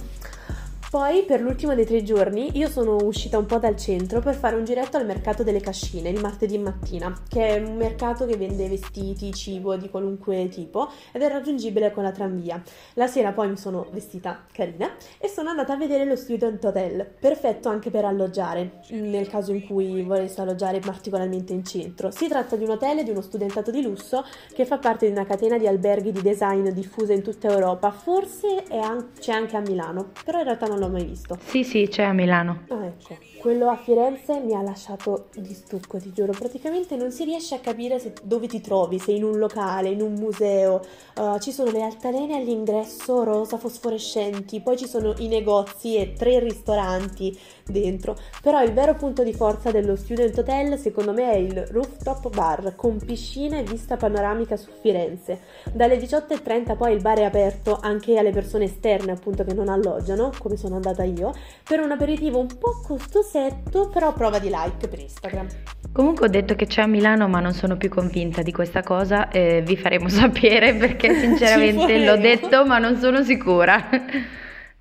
Poi, 0.91 1.23
per 1.23 1.41
l'ultimo 1.41 1.77
dei 1.77 1.87
tre 1.87 2.03
giorni, 2.03 2.59
io 2.59 2.69
sono 2.69 2.97
uscita 3.05 3.39
un 3.39 3.47
po' 3.47 3.59
dal 3.59 3.77
centro 3.77 4.19
per 4.19 4.35
fare 4.35 4.57
un 4.57 4.65
giretto 4.65 4.97
al 4.97 5.07
mercato 5.07 5.45
delle 5.45 5.61
cascine 5.61 6.09
il 6.09 6.21
martedì 6.21 6.59
mattina, 6.59 7.17
che 7.29 7.47
è 7.47 7.63
un 7.65 7.77
mercato 7.77 8.27
che 8.27 8.37
vende 8.37 8.69
vestiti, 8.69 9.33
cibo 9.33 9.77
di 9.77 9.89
qualunque 9.89 10.49
tipo 10.49 10.91
ed 11.13 11.23
è 11.23 11.29
raggiungibile 11.29 11.93
con 11.93 12.03
la 12.03 12.11
tranvia. 12.11 12.61
La 12.95 13.07
sera 13.07 13.31
poi 13.31 13.51
mi 13.51 13.57
sono 13.57 13.87
vestita 13.93 14.47
carina 14.53 14.91
e 15.21 15.29
sono 15.29 15.51
andata 15.51 15.75
a 15.75 15.77
vedere 15.77 16.05
lo 16.05 16.17
Student 16.17 16.65
Hotel, 16.65 17.09
perfetto 17.21 17.69
anche 17.69 17.91
per 17.91 18.05
alloggiare, 18.05 18.81
nel 18.89 19.29
caso 19.29 19.53
in 19.53 19.65
cui 19.65 20.03
volessi 20.03 20.41
alloggiare 20.41 20.81
particolarmente 20.81 21.53
in 21.53 21.65
centro. 21.65 22.11
Si 22.11 22.27
tratta 22.27 22.57
di 22.57 22.65
un 22.65 22.71
hotel 22.71 23.05
di 23.05 23.11
uno 23.11 23.21
studentato 23.21 23.71
di 23.71 23.81
lusso 23.81 24.25
che 24.53 24.67
fa 24.67 24.79
parte 24.79 25.07
di 25.07 25.13
una 25.13 25.25
catena 25.25 25.57
di 25.57 25.69
alberghi 25.69 26.11
di 26.11 26.21
design 26.21 26.69
diffusa 26.71 27.13
in 27.13 27.23
tutta 27.23 27.47
Europa, 27.49 27.93
forse 27.93 28.65
è 28.65 28.79
an- 28.79 29.11
c'è 29.21 29.31
anche 29.31 29.57
a 29.57 29.61
Milano, 29.61 30.11
però 30.25 30.39
in 30.39 30.45
realtà 30.47 30.67
non 30.67 30.79
l'ho 30.81 30.89
mai 30.89 31.05
visto. 31.05 31.39
Sì, 31.45 31.63
sì, 31.63 31.87
c'è 31.89 32.03
a 32.03 32.13
Milano. 32.13 32.65
Ah, 32.69 32.87
ecco. 32.87 33.29
Quello 33.41 33.71
a 33.71 33.77
Firenze 33.77 34.39
mi 34.41 34.55
ha 34.55 34.61
lasciato 34.61 35.29
di 35.35 35.55
stucco, 35.55 35.99
ti 35.99 36.13
giuro. 36.13 36.33
Praticamente 36.33 36.95
non 36.95 37.11
si 37.11 37.25
riesce 37.25 37.55
a 37.55 37.59
capire 37.61 37.99
se- 37.99 38.13
dove 38.23 38.47
ti 38.49 38.61
trovi, 38.61 38.99
se 38.99 39.13
in 39.13 39.25
un 39.25 39.39
locale, 39.39 39.89
in 39.89 40.03
un 40.03 40.13
museo. 40.13 40.83
Uh, 41.17 41.39
ci 41.39 41.51
sono 41.51 41.71
le 41.71 41.83
altalene 41.83 42.37
all'ingresso 42.37 43.25
rosa 43.25 43.57
fosforescenti, 43.57 44.61
poi 44.61 44.77
ci 44.77 44.87
sono 44.87 45.15
i 45.19 45.29
negozi 45.29 45.97
e 45.97 46.13
tre 46.13 46.39
ristoranti 46.41 47.39
dentro. 47.71 48.17
Però 48.43 48.63
il 48.63 48.73
vero 48.73 48.95
punto 48.95 49.23
di 49.23 49.33
forza 49.33 49.71
dello 49.71 49.97
Student 49.97 50.37
Hotel, 50.39 50.79
secondo 50.79 51.13
me, 51.13 51.33
è 51.33 51.37
il 51.37 51.67
rooftop 51.71 52.35
bar 52.35 52.75
con 52.77 52.99
piscina 52.99 53.59
e 53.59 53.63
vista 53.63 53.97
panoramica 53.97 54.57
su 54.57 54.71
Firenze. 54.81 55.41
Dalle 55.73 55.99
18.30 55.99 56.77
poi 56.77 56.95
il 56.95 57.01
bar 57.01 57.19
è 57.19 57.25
aperto 57.25 57.79
anche 57.81 58.19
alle 58.19 58.31
persone 58.31 58.65
esterne, 58.65 59.13
appunto, 59.13 59.45
che 59.45 59.55
non 59.55 59.69
alloggiano, 59.69 60.31
come 60.39 60.57
sono 60.57 60.77
andata 60.77 61.03
io, 61.03 61.33
per 61.67 61.81
un 61.81 61.91
aperitivo 61.91 62.39
un 62.39 62.49
po' 62.59 62.81
costosetto, 62.87 63.89
però 63.89 64.13
prova 64.13 64.39
di 64.39 64.51
like 64.51 64.89
per 64.89 64.99
Instagram. 64.99 65.47
Comunque 65.93 66.27
ho 66.27 66.31
detto 66.31 66.55
che 66.55 66.67
c'è 66.67 66.83
a 66.83 66.87
Milano, 66.87 67.27
ma 67.27 67.41
non 67.41 67.53
sono 67.53 67.77
più 67.77 67.89
convinta 67.89 68.43
di 68.43 68.53
questa 68.53 68.83
cosa 68.83 69.29
e 69.29 69.63
vi 69.63 69.77
faremo 69.77 70.09
sapere 70.11 70.75
perché 70.75 71.15
sinceramente 71.15 72.05
l'ho 72.05 72.17
detto, 72.17 72.65
ma 72.65 72.79
non 72.79 72.97
sono 72.97 73.23
sicura. 73.23 73.89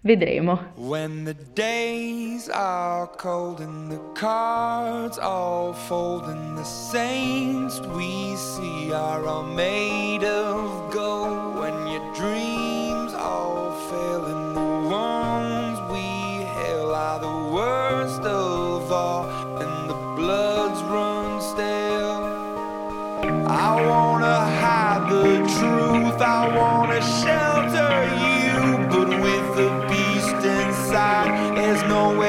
Vedremo. 0.05 0.57
When 0.77 1.25
the 1.25 1.33
days 1.33 2.47
are 2.49 3.05
cold 3.07 3.59
and 3.59 3.91
the 3.91 3.99
cards 4.15 5.17
all 5.19 5.73
fold 5.73 6.23
and 6.23 6.57
the 6.57 6.63
saints 6.63 7.81
we 7.81 8.35
see 8.37 8.93
are 8.93 9.27
all 9.27 9.43
made 9.43 10.23
of 10.23 10.93
gold. 10.93 11.59
When 11.59 11.87
your 11.87 12.13
dreams 12.15 13.13
all 13.13 13.73
fail 13.89 14.25
and 14.25 14.55
the 14.55 14.69
ones 14.89 15.77
we 15.91 16.07
hail 16.55 16.91
are 16.95 17.19
the 17.19 17.53
worst 17.53 18.21
of 18.21 18.89
all 18.89 19.25
and 19.61 19.89
the 19.89 19.99
bloods 20.15 20.81
run 20.83 21.41
stale 21.41 22.39
I 23.51 23.85
wanna 23.85 24.39
hide 24.61 25.09
the 25.09 25.37
truth, 25.57 26.21
I 26.21 26.47
wanna 26.55 27.01
shelter 27.01 27.95
you, 28.23 28.38
the 29.59 29.69
beast 29.89 30.45
inside, 30.45 31.57
there's 31.57 31.83
nowhere 31.83 32.19
we 32.19 32.28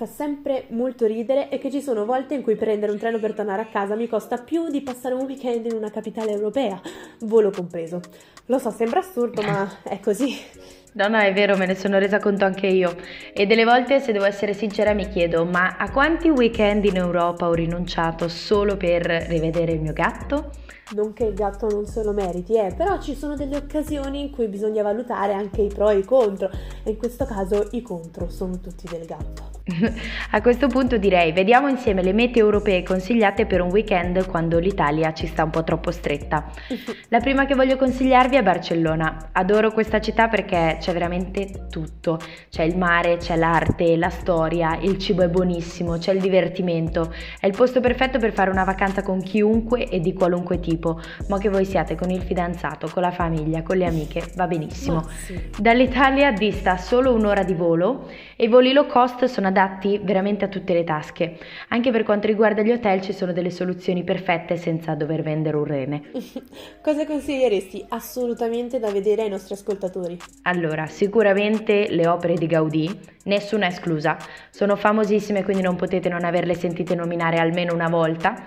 fa 0.00 0.06
sempre 0.06 0.64
molto 0.70 1.04
ridere 1.04 1.50
è 1.50 1.58
che 1.58 1.70
ci 1.70 1.82
sono 1.82 2.06
volte 2.06 2.32
in 2.32 2.42
cui 2.42 2.56
prendere 2.56 2.90
un 2.90 2.96
treno 2.96 3.18
per 3.18 3.34
tornare 3.34 3.60
a 3.60 3.66
casa 3.66 3.96
mi 3.96 4.08
costa 4.08 4.38
più 4.38 4.70
di 4.70 4.80
passare 4.80 5.14
un 5.14 5.24
weekend 5.24 5.66
in 5.66 5.74
una 5.74 5.90
capitale 5.90 6.30
europea, 6.30 6.80
volo 7.20 7.50
compreso. 7.50 8.00
Lo 8.46 8.58
so, 8.58 8.70
sembra 8.70 9.00
assurdo, 9.00 9.42
ma 9.42 9.70
è 9.82 10.00
così. 10.00 10.34
No, 10.92 11.06
no, 11.08 11.18
è 11.18 11.34
vero, 11.34 11.54
me 11.58 11.66
ne 11.66 11.74
sono 11.74 11.98
resa 11.98 12.18
conto 12.18 12.46
anche 12.46 12.66
io. 12.66 12.96
E 13.34 13.44
delle 13.44 13.64
volte, 13.64 14.00
se 14.00 14.12
devo 14.12 14.24
essere 14.24 14.54
sincera, 14.54 14.94
mi 14.94 15.06
chiedo, 15.06 15.44
ma 15.44 15.76
a 15.76 15.90
quanti 15.90 16.30
weekend 16.30 16.86
in 16.86 16.96
Europa 16.96 17.46
ho 17.46 17.52
rinunciato 17.52 18.26
solo 18.28 18.78
per 18.78 19.02
rivedere 19.02 19.72
il 19.72 19.82
mio 19.82 19.92
gatto? 19.92 20.50
Non 20.94 21.12
che 21.12 21.24
il 21.24 21.34
gatto 21.34 21.68
non 21.68 21.84
se 21.84 22.02
lo 22.02 22.12
meriti, 22.12 22.56
eh, 22.56 22.72
però 22.74 22.98
ci 22.98 23.14
sono 23.14 23.36
delle 23.36 23.58
occasioni 23.58 24.22
in 24.22 24.30
cui 24.30 24.48
bisogna 24.48 24.82
valutare 24.82 25.34
anche 25.34 25.60
i 25.60 25.68
pro 25.68 25.90
e 25.90 25.98
i 25.98 26.04
contro, 26.04 26.50
e 26.82 26.90
in 26.90 26.96
questo 26.96 27.26
caso 27.26 27.68
i 27.72 27.82
contro 27.82 28.30
sono 28.30 28.58
tutti 28.58 28.88
del 28.88 29.04
gatto. 29.04 29.49
A 30.32 30.40
questo 30.40 30.66
punto 30.66 30.96
direi, 30.96 31.32
vediamo 31.32 31.68
insieme 31.68 32.02
le 32.02 32.12
mete 32.12 32.38
europee 32.38 32.82
consigliate 32.82 33.46
per 33.46 33.60
un 33.60 33.70
weekend 33.70 34.26
quando 34.26 34.58
l'Italia 34.58 35.12
ci 35.12 35.26
sta 35.26 35.44
un 35.44 35.50
po' 35.50 35.64
troppo 35.64 35.90
stretta. 35.90 36.50
La 37.08 37.20
prima 37.20 37.46
che 37.46 37.54
voglio 37.54 37.76
consigliarvi 37.76 38.36
è 38.36 38.42
Barcellona. 38.42 39.30
Adoro 39.32 39.72
questa 39.72 40.00
città 40.00 40.28
perché 40.28 40.78
c'è 40.80 40.92
veramente 40.92 41.66
tutto. 41.70 42.18
C'è 42.48 42.62
il 42.62 42.76
mare, 42.76 43.18
c'è 43.18 43.36
l'arte, 43.36 43.96
la 43.96 44.10
storia, 44.10 44.78
il 44.80 44.98
cibo 44.98 45.22
è 45.22 45.28
buonissimo, 45.28 45.98
c'è 45.98 46.12
il 46.12 46.20
divertimento. 46.20 47.12
È 47.38 47.46
il 47.46 47.54
posto 47.56 47.80
perfetto 47.80 48.18
per 48.18 48.32
fare 48.32 48.50
una 48.50 48.64
vacanza 48.64 49.02
con 49.02 49.22
chiunque 49.22 49.88
e 49.88 50.00
di 50.00 50.12
qualunque 50.12 50.58
tipo, 50.60 51.00
ma 51.28 51.38
che 51.38 51.48
voi 51.48 51.64
siate 51.64 51.94
con 51.94 52.10
il 52.10 52.22
fidanzato, 52.22 52.88
con 52.92 53.02
la 53.02 53.10
famiglia, 53.10 53.62
con 53.62 53.76
le 53.76 53.86
amiche, 53.86 54.24
va 54.34 54.46
benissimo. 54.46 55.06
Sì. 55.24 55.38
Dall'Italia 55.58 56.32
dista 56.32 56.76
solo 56.76 57.14
un'ora 57.14 57.42
di 57.42 57.54
volo 57.54 58.08
e 58.36 58.44
i 58.44 58.48
voli 58.48 58.72
low 58.72 58.86
cost 58.86 59.24
sono 59.24 59.49
adatti 59.50 60.00
veramente 60.02 60.44
a 60.44 60.48
tutte 60.48 60.72
le 60.72 60.84
tasche. 60.84 61.38
Anche 61.68 61.90
per 61.90 62.02
quanto 62.02 62.26
riguarda 62.26 62.62
gli 62.62 62.72
hotel 62.72 63.00
ci 63.00 63.12
sono 63.12 63.32
delle 63.32 63.50
soluzioni 63.50 64.02
perfette 64.02 64.56
senza 64.56 64.94
dover 64.94 65.22
vendere 65.22 65.56
un 65.56 65.64
rene. 65.64 66.02
Cosa 66.82 67.04
consiglieresti 67.04 67.84
assolutamente 67.88 68.78
da 68.78 68.90
vedere 68.90 69.22
ai 69.22 69.28
nostri 69.28 69.54
ascoltatori? 69.54 70.18
Allora, 70.42 70.86
sicuramente 70.86 71.88
le 71.90 72.06
opere 72.08 72.34
di 72.34 72.46
Gaudì, 72.46 72.98
nessuna 73.24 73.66
esclusa, 73.66 74.16
sono 74.50 74.76
famosissime 74.76 75.44
quindi 75.44 75.62
non 75.62 75.76
potete 75.76 76.08
non 76.08 76.24
averle 76.24 76.54
sentite 76.54 76.94
nominare 76.94 77.38
almeno 77.38 77.74
una 77.74 77.88
volta. 77.88 78.46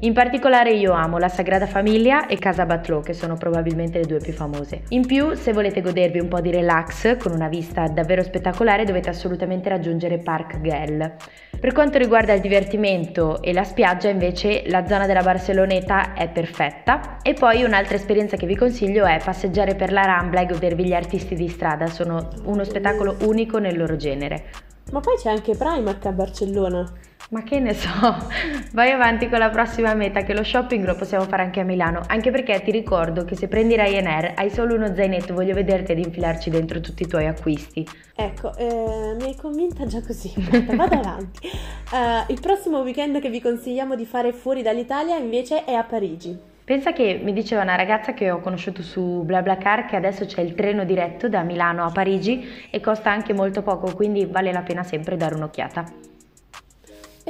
In 0.00 0.12
particolare 0.12 0.72
io 0.72 0.92
amo 0.92 1.18
la 1.18 1.28
Sagrada 1.28 1.66
Famiglia 1.66 2.26
e 2.26 2.38
Casa 2.38 2.66
Batlló 2.66 3.00
che 3.00 3.12
sono 3.12 3.36
probabilmente 3.36 3.98
le 3.98 4.06
due 4.06 4.18
più 4.18 4.32
famose. 4.32 4.82
In 4.90 5.06
più, 5.06 5.34
se 5.34 5.52
volete 5.52 5.80
godervi 5.80 6.20
un 6.20 6.28
po' 6.28 6.40
di 6.40 6.50
relax 6.50 7.16
con 7.18 7.32
una 7.32 7.48
vista 7.48 7.86
davvero 7.88 8.22
spettacolare 8.22 8.84
dovete 8.84 9.08
assolutamente 9.08 9.68
raggiungere 9.68 10.18
Park 10.40 10.60
Güell. 10.60 11.16
Per 11.60 11.72
quanto 11.74 11.98
riguarda 11.98 12.32
il 12.32 12.40
divertimento 12.40 13.42
e 13.42 13.52
la 13.52 13.64
spiaggia 13.64 14.08
invece 14.08 14.62
la 14.66 14.86
zona 14.86 15.06
della 15.06 15.22
Barceloneta 15.22 16.14
è 16.14 16.30
perfetta 16.30 17.18
e 17.20 17.34
poi 17.34 17.62
un'altra 17.62 17.96
esperienza 17.96 18.38
che 18.38 18.46
vi 18.46 18.56
consiglio 18.56 19.04
è 19.04 19.20
passeggiare 19.22 19.74
per 19.74 19.92
la 19.92 20.04
Rambla 20.04 20.40
e 20.40 20.46
godervi 20.46 20.86
gli 20.86 20.94
artisti 20.94 21.34
di 21.34 21.48
strada, 21.48 21.86
sono 21.86 22.30
uno 22.44 22.64
spettacolo 22.64 23.16
unico 23.24 23.58
nel 23.58 23.76
loro 23.76 23.96
genere. 23.96 24.44
Ma 24.92 25.00
poi 25.00 25.16
c'è 25.16 25.28
anche 25.28 25.54
Primark 25.54 26.06
a 26.06 26.12
Barcellona. 26.12 26.90
Ma 27.30 27.44
che 27.44 27.60
ne 27.60 27.74
so, 27.74 27.88
vai 28.74 28.90
avanti 28.90 29.28
con 29.28 29.38
la 29.38 29.50
prossima 29.50 29.94
meta 29.94 30.22
che 30.22 30.34
lo 30.34 30.42
shopping 30.42 30.84
lo 30.84 30.96
possiamo 30.96 31.24
fare 31.26 31.42
anche 31.42 31.60
a 31.60 31.64
Milano, 31.64 32.02
anche 32.08 32.32
perché 32.32 32.60
ti 32.60 32.72
ricordo 32.72 33.24
che 33.24 33.36
se 33.36 33.46
prendi 33.46 33.76
Ryanair 33.76 34.32
hai 34.34 34.50
solo 34.50 34.74
uno 34.74 34.92
zainetto, 34.92 35.32
voglio 35.32 35.54
vederti 35.54 35.92
ad 35.92 35.98
infilarci 35.98 36.50
dentro 36.50 36.80
tutti 36.80 37.04
i 37.04 37.06
tuoi 37.06 37.26
acquisti. 37.26 37.86
Ecco, 38.16 38.56
eh, 38.56 39.14
mi 39.16 39.22
hai 39.26 39.36
convinta 39.36 39.86
già 39.86 40.02
così, 40.02 40.32
vado 40.74 40.96
avanti. 40.98 41.46
Eh, 41.46 42.32
il 42.32 42.40
prossimo 42.40 42.80
weekend 42.80 43.20
che 43.20 43.30
vi 43.30 43.40
consigliamo 43.40 43.94
di 43.94 44.06
fare 44.06 44.32
fuori 44.32 44.62
dall'Italia 44.62 45.16
invece 45.16 45.64
è 45.64 45.74
a 45.74 45.84
Parigi. 45.84 46.36
Pensa 46.64 46.92
che 46.92 47.20
mi 47.22 47.32
diceva 47.32 47.62
una 47.62 47.76
ragazza 47.76 48.12
che 48.12 48.32
ho 48.32 48.40
conosciuto 48.40 48.82
su 48.82 49.22
BlaBlaCar 49.24 49.86
che 49.86 49.94
adesso 49.94 50.24
c'è 50.24 50.40
il 50.40 50.56
treno 50.56 50.84
diretto 50.84 51.28
da 51.28 51.42
Milano 51.42 51.84
a 51.84 51.92
Parigi 51.92 52.66
e 52.70 52.80
costa 52.80 53.12
anche 53.12 53.32
molto 53.32 53.62
poco, 53.62 53.94
quindi 53.94 54.26
vale 54.26 54.50
la 54.50 54.62
pena 54.62 54.82
sempre 54.82 55.16
dare 55.16 55.36
un'occhiata. 55.36 56.09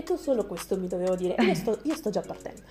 E 0.00 0.02
tu 0.02 0.16
solo 0.16 0.46
questo 0.46 0.78
mi 0.78 0.88
dovevo 0.88 1.14
dire, 1.14 1.34
io 1.38 1.54
sto, 1.54 1.78
io 1.84 1.94
sto 1.94 2.08
già 2.08 2.22
partendo. 2.22 2.62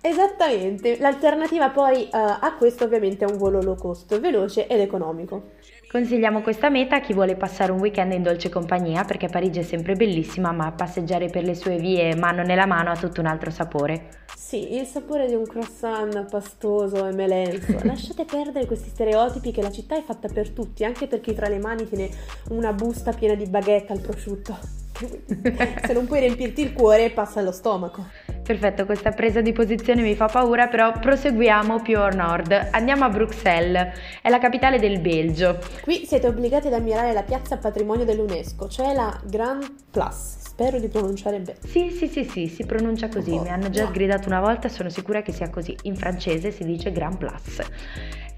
Esattamente, 0.00 0.98
l'alternativa 0.98 1.68
poi 1.68 2.04
eh, 2.04 2.08
a 2.12 2.54
questo 2.56 2.84
ovviamente 2.84 3.26
è 3.26 3.30
un 3.30 3.36
volo 3.36 3.60
low 3.60 3.76
cost, 3.76 4.18
veloce 4.18 4.66
ed 4.66 4.80
economico. 4.80 5.50
Consigliamo 5.86 6.40
questa 6.40 6.70
meta 6.70 6.96
a 6.96 7.00
chi 7.00 7.12
vuole 7.12 7.36
passare 7.36 7.72
un 7.72 7.80
weekend 7.80 8.14
in 8.14 8.22
dolce 8.22 8.48
compagnia 8.48 9.04
perché 9.04 9.28
Parigi 9.28 9.58
è 9.58 9.62
sempre 9.62 9.96
bellissima, 9.96 10.50
ma 10.50 10.72
passeggiare 10.72 11.28
per 11.28 11.44
le 11.44 11.54
sue 11.54 11.76
vie 11.76 12.14
mano 12.16 12.42
nella 12.42 12.64
mano 12.64 12.90
ha 12.90 12.96
tutto 12.96 13.20
un 13.20 13.26
altro 13.26 13.50
sapore. 13.50 14.24
Sì, 14.34 14.74
il 14.74 14.86
sapore 14.86 15.26
di 15.26 15.34
un 15.34 15.44
croissant 15.44 16.24
pastoso 16.30 17.06
e 17.06 17.12
melenso. 17.12 17.80
Lasciate 17.84 18.24
perdere 18.24 18.64
questi 18.64 18.88
stereotipi 18.88 19.50
che 19.50 19.60
la 19.60 19.70
città 19.70 19.94
è 19.94 20.02
fatta 20.02 20.28
per 20.28 20.48
tutti, 20.52 20.84
anche 20.84 21.06
per 21.06 21.20
chi 21.20 21.34
tra 21.34 21.48
le 21.48 21.58
mani 21.58 21.86
tiene 21.86 22.08
una 22.48 22.72
busta 22.72 23.12
piena 23.12 23.34
di 23.34 23.46
baguette 23.46 23.92
al 23.92 24.00
prosciutto. 24.00 24.86
Se 25.86 25.92
non 25.92 26.06
puoi 26.06 26.20
riempirti 26.20 26.60
il 26.60 26.72
cuore, 26.72 27.10
passa 27.10 27.40
allo 27.40 27.52
stomaco. 27.52 28.06
Perfetto, 28.42 28.86
questa 28.86 29.10
presa 29.10 29.40
di 29.40 29.52
posizione 29.52 30.02
mi 30.02 30.14
fa 30.14 30.26
paura, 30.26 30.68
però 30.68 30.92
proseguiamo 30.98 31.82
più 31.82 31.98
a 31.98 32.08
nord. 32.08 32.68
Andiamo 32.72 33.04
a 33.04 33.08
Bruxelles, 33.10 33.92
è 34.22 34.28
la 34.28 34.38
capitale 34.38 34.78
del 34.78 35.00
Belgio. 35.00 35.58
Qui 35.82 36.06
siete 36.06 36.26
obbligati 36.26 36.68
ad 36.68 36.72
ammirare 36.72 37.12
la 37.12 37.22
piazza 37.22 37.58
patrimonio 37.58 38.04
dell'UNESCO, 38.04 38.68
cioè 38.68 38.94
la 38.94 39.20
Grand 39.24 39.66
Place. 39.90 40.38
Spero 40.40 40.80
di 40.80 40.88
pronunciare 40.88 41.38
bene. 41.40 41.58
Sì, 41.64 41.90
sì, 41.90 42.08
sì, 42.08 42.24
sì, 42.24 42.46
si 42.48 42.64
pronuncia 42.64 43.08
così, 43.08 43.32
Oh, 43.32 43.42
mi 43.42 43.50
hanno 43.50 43.70
già 43.70 43.86
sgridato 43.86 44.28
una 44.28 44.40
volta 44.40 44.68
sono 44.68 44.88
sicura 44.88 45.22
che 45.22 45.32
sia 45.32 45.50
così. 45.50 45.76
In 45.82 45.94
francese 45.94 46.50
si 46.50 46.64
dice 46.64 46.90
Grand 46.90 47.16
Place. 47.16 47.64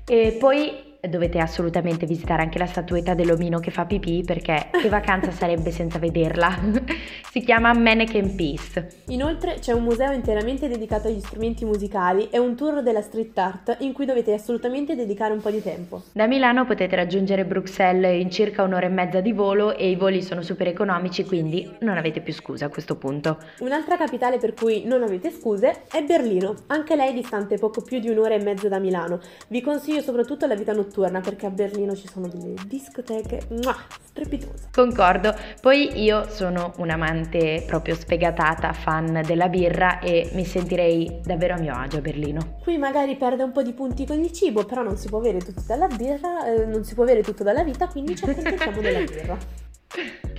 E 0.04 0.36
poi 0.38 0.89
dovete 1.08 1.38
assolutamente 1.38 2.06
visitare 2.06 2.42
anche 2.42 2.58
la 2.58 2.66
statuetta 2.66 3.14
dell'omino 3.14 3.58
che 3.58 3.70
fa 3.70 3.84
pipì 3.86 4.22
perché 4.24 4.68
che 4.70 4.88
vacanza 4.88 5.30
sarebbe 5.30 5.70
senza 5.70 5.98
vederla. 5.98 6.58
si 7.30 7.40
chiama 7.40 7.72
Mannequin 7.72 8.34
Peace. 8.34 9.02
Inoltre 9.06 9.56
c'è 9.60 9.72
un 9.72 9.84
museo 9.84 10.12
interamente 10.12 10.68
dedicato 10.68 11.08
agli 11.08 11.20
strumenti 11.20 11.64
musicali 11.64 12.28
e 12.30 12.38
un 12.38 12.54
tour 12.56 12.82
della 12.82 13.02
street 13.02 13.38
art 13.38 13.76
in 13.80 13.92
cui 13.92 14.04
dovete 14.04 14.32
assolutamente 14.32 14.94
dedicare 14.94 15.32
un 15.32 15.40
po' 15.40 15.50
di 15.50 15.62
tempo. 15.62 16.02
Da 16.12 16.26
Milano 16.26 16.64
potete 16.66 16.96
raggiungere 16.96 17.44
Bruxelles 17.44 18.20
in 18.20 18.30
circa 18.30 18.62
un'ora 18.62 18.86
e 18.86 18.90
mezza 18.90 19.20
di 19.20 19.32
volo 19.32 19.76
e 19.76 19.90
i 19.90 19.96
voli 19.96 20.22
sono 20.22 20.42
super 20.42 20.66
economici, 20.66 21.24
quindi 21.24 21.68
non 21.80 21.96
avete 21.96 22.20
più 22.20 22.32
scusa 22.32 22.66
a 22.66 22.68
questo 22.68 22.96
punto. 22.96 23.38
Un'altra 23.60 23.96
capitale 23.96 24.38
per 24.38 24.54
cui 24.54 24.84
non 24.84 25.02
avete 25.02 25.30
scuse 25.30 25.82
è 25.90 26.02
Berlino, 26.02 26.54
anche 26.66 26.96
lei 26.96 27.12
distante 27.12 27.56
poco 27.56 27.80
più 27.82 28.00
di 28.00 28.08
un'ora 28.08 28.34
e 28.34 28.42
mezza 28.42 28.68
da 28.68 28.78
Milano. 28.78 29.20
Vi 29.48 29.60
consiglio 29.60 30.00
soprattutto 30.00 30.46
la 30.46 30.54
vita 30.54 30.72
notturna 30.72 30.89
perché 31.22 31.46
a 31.46 31.50
Berlino 31.50 31.94
ci 31.94 32.08
sono 32.08 32.28
delle 32.28 32.54
discoteche 32.66 33.42
mua, 33.50 33.76
strepitose. 34.02 34.68
Concordo, 34.72 35.34
poi 35.60 36.02
io 36.02 36.28
sono 36.28 36.72
un'amante 36.76 37.64
proprio 37.66 37.94
sfegatata, 37.94 38.72
fan 38.72 39.22
della 39.24 39.48
birra 39.48 40.00
e 40.00 40.30
mi 40.34 40.44
sentirei 40.44 41.20
davvero 41.22 41.54
a 41.54 41.58
mio 41.58 41.74
agio 41.74 41.98
a 41.98 42.00
Berlino. 42.00 42.58
Qui 42.62 42.76
magari 42.78 43.16
perde 43.16 43.42
un 43.42 43.52
po' 43.52 43.62
di 43.62 43.72
punti 43.72 44.06
con 44.06 44.18
il 44.18 44.32
cibo, 44.32 44.64
però 44.64 44.82
non 44.82 44.96
si 44.96 45.08
può 45.08 45.18
avere 45.18 45.38
tutto 45.38 45.62
dalla 45.66 45.86
birra, 45.86 46.46
eh, 46.46 46.66
non 46.66 46.84
si 46.84 46.94
può 46.94 47.04
avere 47.04 47.22
tutto 47.22 47.42
dalla 47.42 47.62
vita, 47.62 47.86
quindi 47.88 48.16
ci 48.16 48.24
accontentiamo 48.24 48.80
della 48.80 49.00
birra. 49.00 49.38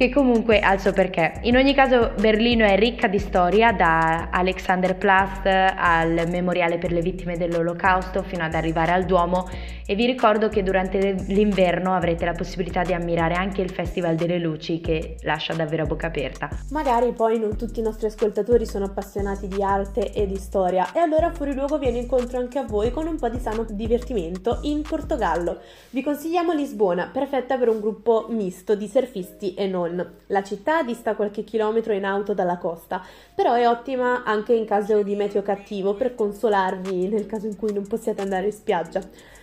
Che 0.01 0.09
comunque 0.09 0.59
ha 0.61 0.73
il 0.73 0.79
suo 0.79 0.93
perché. 0.93 1.33
In 1.41 1.57
ogni 1.57 1.75
caso 1.75 2.13
Berlino 2.17 2.65
è 2.65 2.75
ricca 2.75 3.07
di 3.07 3.19
storia, 3.19 3.71
da 3.71 4.29
Alexanderplatz 4.31 5.45
al 5.45 6.27
memoriale 6.29 6.77
per 6.77 6.91
le 6.91 7.01
vittime 7.01 7.37
dell'olocausto 7.37 8.23
fino 8.23 8.43
ad 8.43 8.55
arrivare 8.55 8.93
al 8.93 9.03
Duomo 9.03 9.47
e 9.85 9.93
vi 9.93 10.05
ricordo 10.05 10.47
che 10.47 10.63
durante 10.63 11.15
l'inverno 11.27 11.93
avrete 11.93 12.23
la 12.23 12.31
possibilità 12.31 12.81
di 12.83 12.93
ammirare 12.93 13.33
anche 13.33 13.61
il 13.61 13.69
Festival 13.69 14.15
delle 14.15 14.39
Luci 14.39 14.79
che 14.79 15.17
lascia 15.23 15.53
davvero 15.53 15.83
a 15.83 15.85
bocca 15.85 16.07
aperta. 16.07 16.49
Magari 16.69 17.11
poi 17.11 17.37
non 17.37 17.57
tutti 17.57 17.81
i 17.81 17.83
nostri 17.83 18.07
ascoltatori 18.07 18.65
sono 18.65 18.85
appassionati 18.85 19.49
di 19.49 19.61
arte 19.61 20.13
e 20.13 20.25
di 20.25 20.37
storia 20.37 20.93
e 20.93 20.99
allora 20.99 21.31
Fuori 21.31 21.53
Luogo 21.53 21.77
viene 21.77 21.99
incontro 21.99 22.39
anche 22.39 22.57
a 22.57 22.63
voi 22.63 22.89
con 22.91 23.05
un 23.05 23.17
po' 23.17 23.27
di 23.27 23.39
sano 23.39 23.65
divertimento 23.69 24.59
in 24.61 24.81
Portogallo. 24.81 25.59
Vi 25.89 26.01
consigliamo 26.01 26.53
Lisbona, 26.53 27.09
perfetta 27.11 27.57
per 27.57 27.67
un 27.67 27.81
gruppo 27.81 28.27
misto 28.29 28.75
di 28.75 28.87
surfisti 28.87 29.40
turisti 29.41 29.54
e 29.56 29.67
non. 29.67 30.17
La 30.27 30.43
città 30.43 30.84
dista 30.84 31.15
qualche 31.15 31.43
chilometro 31.43 31.93
in 31.93 32.06
auto 32.06 32.34
dalla 32.34 32.58
costa, 32.58 33.04
però 33.34 33.54
è 33.54 33.67
ottima 33.67 34.23
anche 34.23 34.54
in 34.54 34.65
caso 34.65 35.01
di 35.01 35.15
meteo 35.15 35.41
cattivo 35.41 35.95
per 35.95 36.13
consolarvi 36.13 37.08
nel 37.08 37.25
caso 37.25 37.47
in 37.47 37.58
cui 37.58 37.73
non 37.73 37.88
possiate 37.88 38.21
andare 38.21 38.45
in 38.45 38.51
spiaggia. 38.51 39.01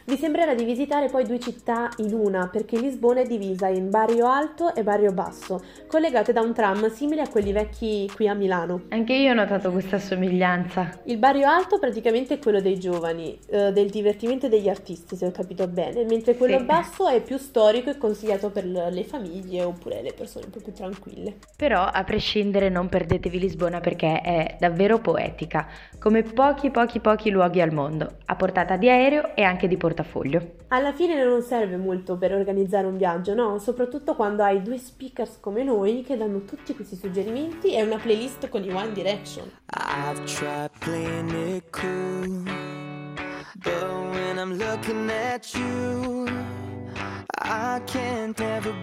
Vi 0.09 0.17
sembrerà 0.17 0.55
di 0.55 0.65
visitare 0.65 1.09
poi 1.11 1.27
due 1.27 1.39
città 1.39 1.91
in 1.99 2.15
una, 2.15 2.49
perché 2.49 2.81
Lisbona 2.81 3.21
è 3.21 3.27
divisa 3.27 3.69
in 3.69 3.91
Barrio 3.91 4.27
Alto 4.27 4.75
e 4.75 4.83
Barrio 4.83 5.13
Basso, 5.13 5.63
collegate 5.87 6.33
da 6.33 6.41
un 6.41 6.55
tram 6.55 6.89
simile 6.89 7.21
a 7.21 7.29
quelli 7.29 7.53
vecchi 7.53 8.11
qui 8.15 8.27
a 8.27 8.33
Milano. 8.33 8.85
Anche 8.89 9.13
io 9.13 9.33
ho 9.33 9.35
notato 9.35 9.71
questa 9.71 9.99
somiglianza. 9.99 11.01
Il 11.05 11.19
Barrio 11.19 11.47
Alto 11.47 11.79
praticamente 11.79 12.33
è 12.33 12.39
quello 12.39 12.63
dei 12.63 12.79
giovani, 12.79 13.39
eh, 13.51 13.71
del 13.71 13.91
divertimento 13.91 14.47
e 14.47 14.49
degli 14.49 14.71
artisti, 14.71 15.15
se 15.15 15.27
ho 15.27 15.31
capito 15.31 15.69
bene, 15.69 16.05
mentre 16.05 16.37
quello 16.39 16.57
sì. 16.57 16.65
basso 16.65 17.07
è 17.07 17.21
più 17.21 17.37
storico 17.37 17.91
e 17.91 17.99
consigliato 17.99 18.49
per 18.49 18.65
le 18.65 19.05
famiglie 19.05 19.63
oppure 19.63 20.01
le 20.01 20.15
persone 20.15 20.47
un 20.47 20.53
po' 20.53 20.61
più 20.61 20.73
tranquille. 20.73 21.35
Però, 21.55 21.85
a 21.85 22.03
prescindere, 22.05 22.71
non 22.71 22.89
perdetevi 22.89 23.39
Lisbona 23.39 23.81
perché 23.81 24.23
è 24.23 24.57
davvero 24.59 25.01
poetica, 25.01 25.69
come 25.99 26.23
pochi 26.23 26.71
pochi 26.71 26.99
pochi 26.99 27.29
luoghi 27.29 27.61
al 27.61 27.75
mondo, 27.75 28.11
a 28.25 28.37
portata 28.37 28.79
di 28.79 28.89
aereo 28.89 29.37
e 29.37 29.43
anche 29.43 29.69
di 29.69 29.77
portafoglio 29.77 29.97
portafoglio. 29.99 30.55
Alla 30.69 30.93
fine 30.93 31.23
non 31.25 31.43
serve 31.43 31.77
molto 31.77 32.17
per 32.17 32.33
organizzare 32.33 32.87
un 32.87 32.97
viaggio, 32.97 33.35
no? 33.35 33.59
Soprattutto 33.59 34.15
quando 34.15 34.43
hai 34.43 34.63
due 34.63 34.79
speakers 34.79 35.39
come 35.41 35.65
noi 35.65 36.03
che 36.03 36.17
danno 36.17 36.45
tutti 36.45 36.75
questi 36.75 36.97
suggerimenti 36.97 37.75
e 37.75 37.83
una 37.83 37.97
playlist 37.97 38.49
con 38.49 38.63
i 38.63 38.71
One 38.71 38.93
Direction. 38.93 39.51
I've 39.75 40.25
tried 40.25 40.71
playing 40.79 41.31
it 41.57 41.65
cool, 41.71 42.45
but 43.63 43.83
when 44.13 44.39
I'm 44.39 44.57
looking 44.57 45.11
at 45.11 45.53
you, 45.55 46.27
I 47.43 47.81
can't 47.87 48.41
ever 48.41 48.75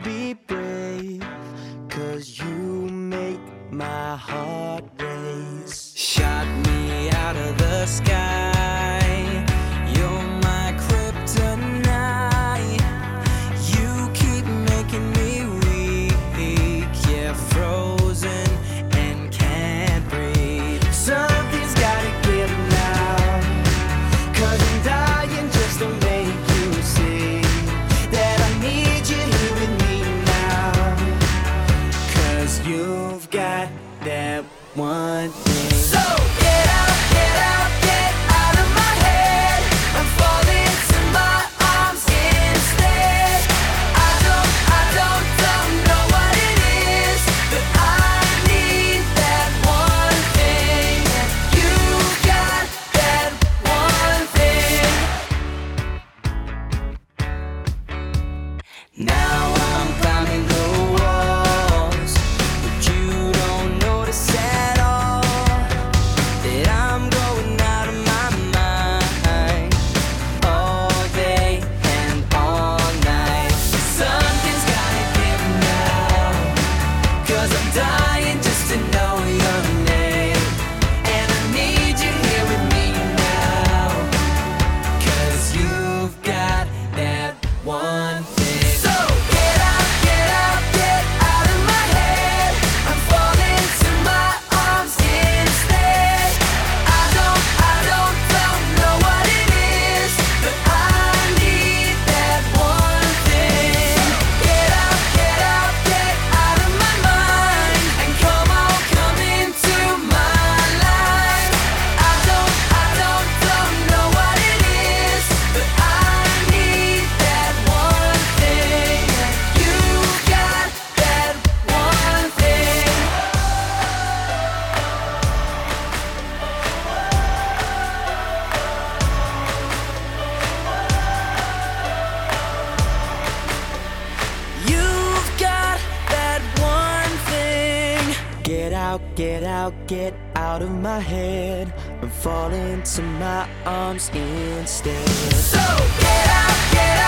out, 138.96 139.16
get 139.16 139.44
out, 139.44 139.74
get 139.88 140.14
out 140.36 140.62
of 140.62 140.72
my 140.72 141.00
head 141.00 141.74
and 142.02 142.12
fall 142.12 142.52
into 142.52 143.02
my 143.02 143.48
arms 143.66 144.10
instead. 144.14 145.10
So 145.34 145.58
get 146.00 146.28
out, 146.30 146.72
get 146.72 146.98
out. 147.00 147.05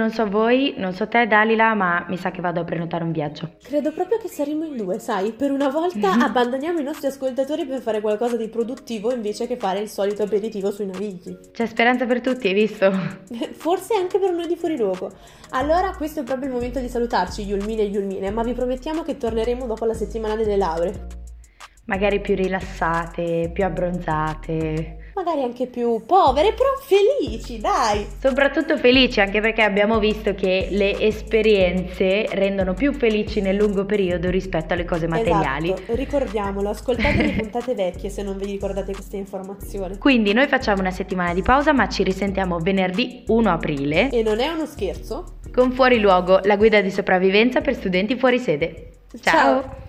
Non 0.00 0.10
so 0.10 0.26
voi, 0.26 0.74
non 0.78 0.94
so 0.94 1.06
te 1.08 1.26
Dalila, 1.26 1.74
ma 1.74 2.06
mi 2.08 2.16
sa 2.16 2.30
che 2.30 2.40
vado 2.40 2.60
a 2.60 2.64
prenotare 2.64 3.04
un 3.04 3.12
viaggio. 3.12 3.56
Credo 3.62 3.92
proprio 3.92 4.16
che 4.16 4.28
saremo 4.28 4.64
in 4.64 4.76
due, 4.76 4.98
sai? 4.98 5.32
Per 5.32 5.50
una 5.50 5.68
volta 5.68 6.12
abbandoniamo 6.24 6.80
i 6.80 6.82
nostri 6.82 7.08
ascoltatori 7.08 7.66
per 7.66 7.80
fare 7.80 8.00
qualcosa 8.00 8.38
di 8.38 8.48
produttivo 8.48 9.12
invece 9.12 9.46
che 9.46 9.58
fare 9.58 9.80
il 9.80 9.88
solito 9.88 10.22
aperitivo 10.22 10.70
sui 10.70 10.86
navigli. 10.86 11.36
C'è 11.52 11.66
speranza 11.66 12.06
per 12.06 12.22
tutti, 12.22 12.48
hai 12.48 12.54
visto? 12.54 12.90
Forse 13.52 13.94
anche 13.94 14.18
per 14.18 14.32
noi 14.32 14.46
di 14.46 14.56
fuori 14.56 14.78
luogo. 14.78 15.10
Allora, 15.50 15.94
questo 15.94 16.20
è 16.20 16.22
proprio 16.22 16.48
il 16.48 16.54
momento 16.54 16.80
di 16.80 16.88
salutarci, 16.88 17.42
Yulmine 17.42 17.82
e 17.82 17.86
Yulmine, 17.86 18.30
ma 18.30 18.42
vi 18.42 18.54
promettiamo 18.54 19.02
che 19.02 19.18
torneremo 19.18 19.66
dopo 19.66 19.84
la 19.84 19.94
settimana 19.94 20.34
delle 20.34 20.56
lauree. 20.56 21.06
Magari 21.84 22.20
più 22.20 22.34
rilassate, 22.34 23.50
più 23.52 23.64
abbronzate. 23.64 24.99
Magari 25.22 25.42
anche 25.42 25.66
più 25.66 26.02
povere, 26.06 26.54
però 26.54 26.70
felici, 26.80 27.60
dai! 27.60 28.06
Soprattutto 28.18 28.78
felici, 28.78 29.20
anche 29.20 29.42
perché 29.42 29.60
abbiamo 29.60 29.98
visto 29.98 30.34
che 30.34 30.68
le 30.70 30.98
esperienze 30.98 32.26
rendono 32.30 32.72
più 32.72 32.94
felici 32.94 33.42
nel 33.42 33.54
lungo 33.54 33.84
periodo 33.84 34.30
rispetto 34.30 34.72
alle 34.72 34.86
cose 34.86 35.06
materiali. 35.06 35.72
Esatto, 35.72 35.94
ricordiamolo, 35.94 36.70
ascoltate 36.70 37.20
le 37.22 37.32
puntate 37.38 37.74
vecchie 37.74 38.08
se 38.08 38.22
non 38.22 38.38
vi 38.38 38.46
ricordate 38.46 38.92
queste 38.92 39.18
informazioni. 39.18 39.98
Quindi 39.98 40.32
noi 40.32 40.46
facciamo 40.46 40.80
una 40.80 40.90
settimana 40.90 41.34
di 41.34 41.42
pausa, 41.42 41.74
ma 41.74 41.86
ci 41.86 42.02
risentiamo 42.02 42.58
venerdì 42.58 43.24
1 43.26 43.50
aprile 43.50 44.08
E 44.08 44.22
non 44.22 44.40
è 44.40 44.48
uno 44.48 44.64
scherzo? 44.64 45.36
con 45.52 45.72
Fuori 45.72 46.00
Luogo, 46.00 46.40
la 46.44 46.56
guida 46.56 46.80
di 46.80 46.90
sopravvivenza 46.90 47.60
per 47.60 47.74
studenti 47.74 48.16
fuori 48.16 48.38
sede. 48.38 49.02
Ciao. 49.20 49.62
Ciao. 49.62 49.88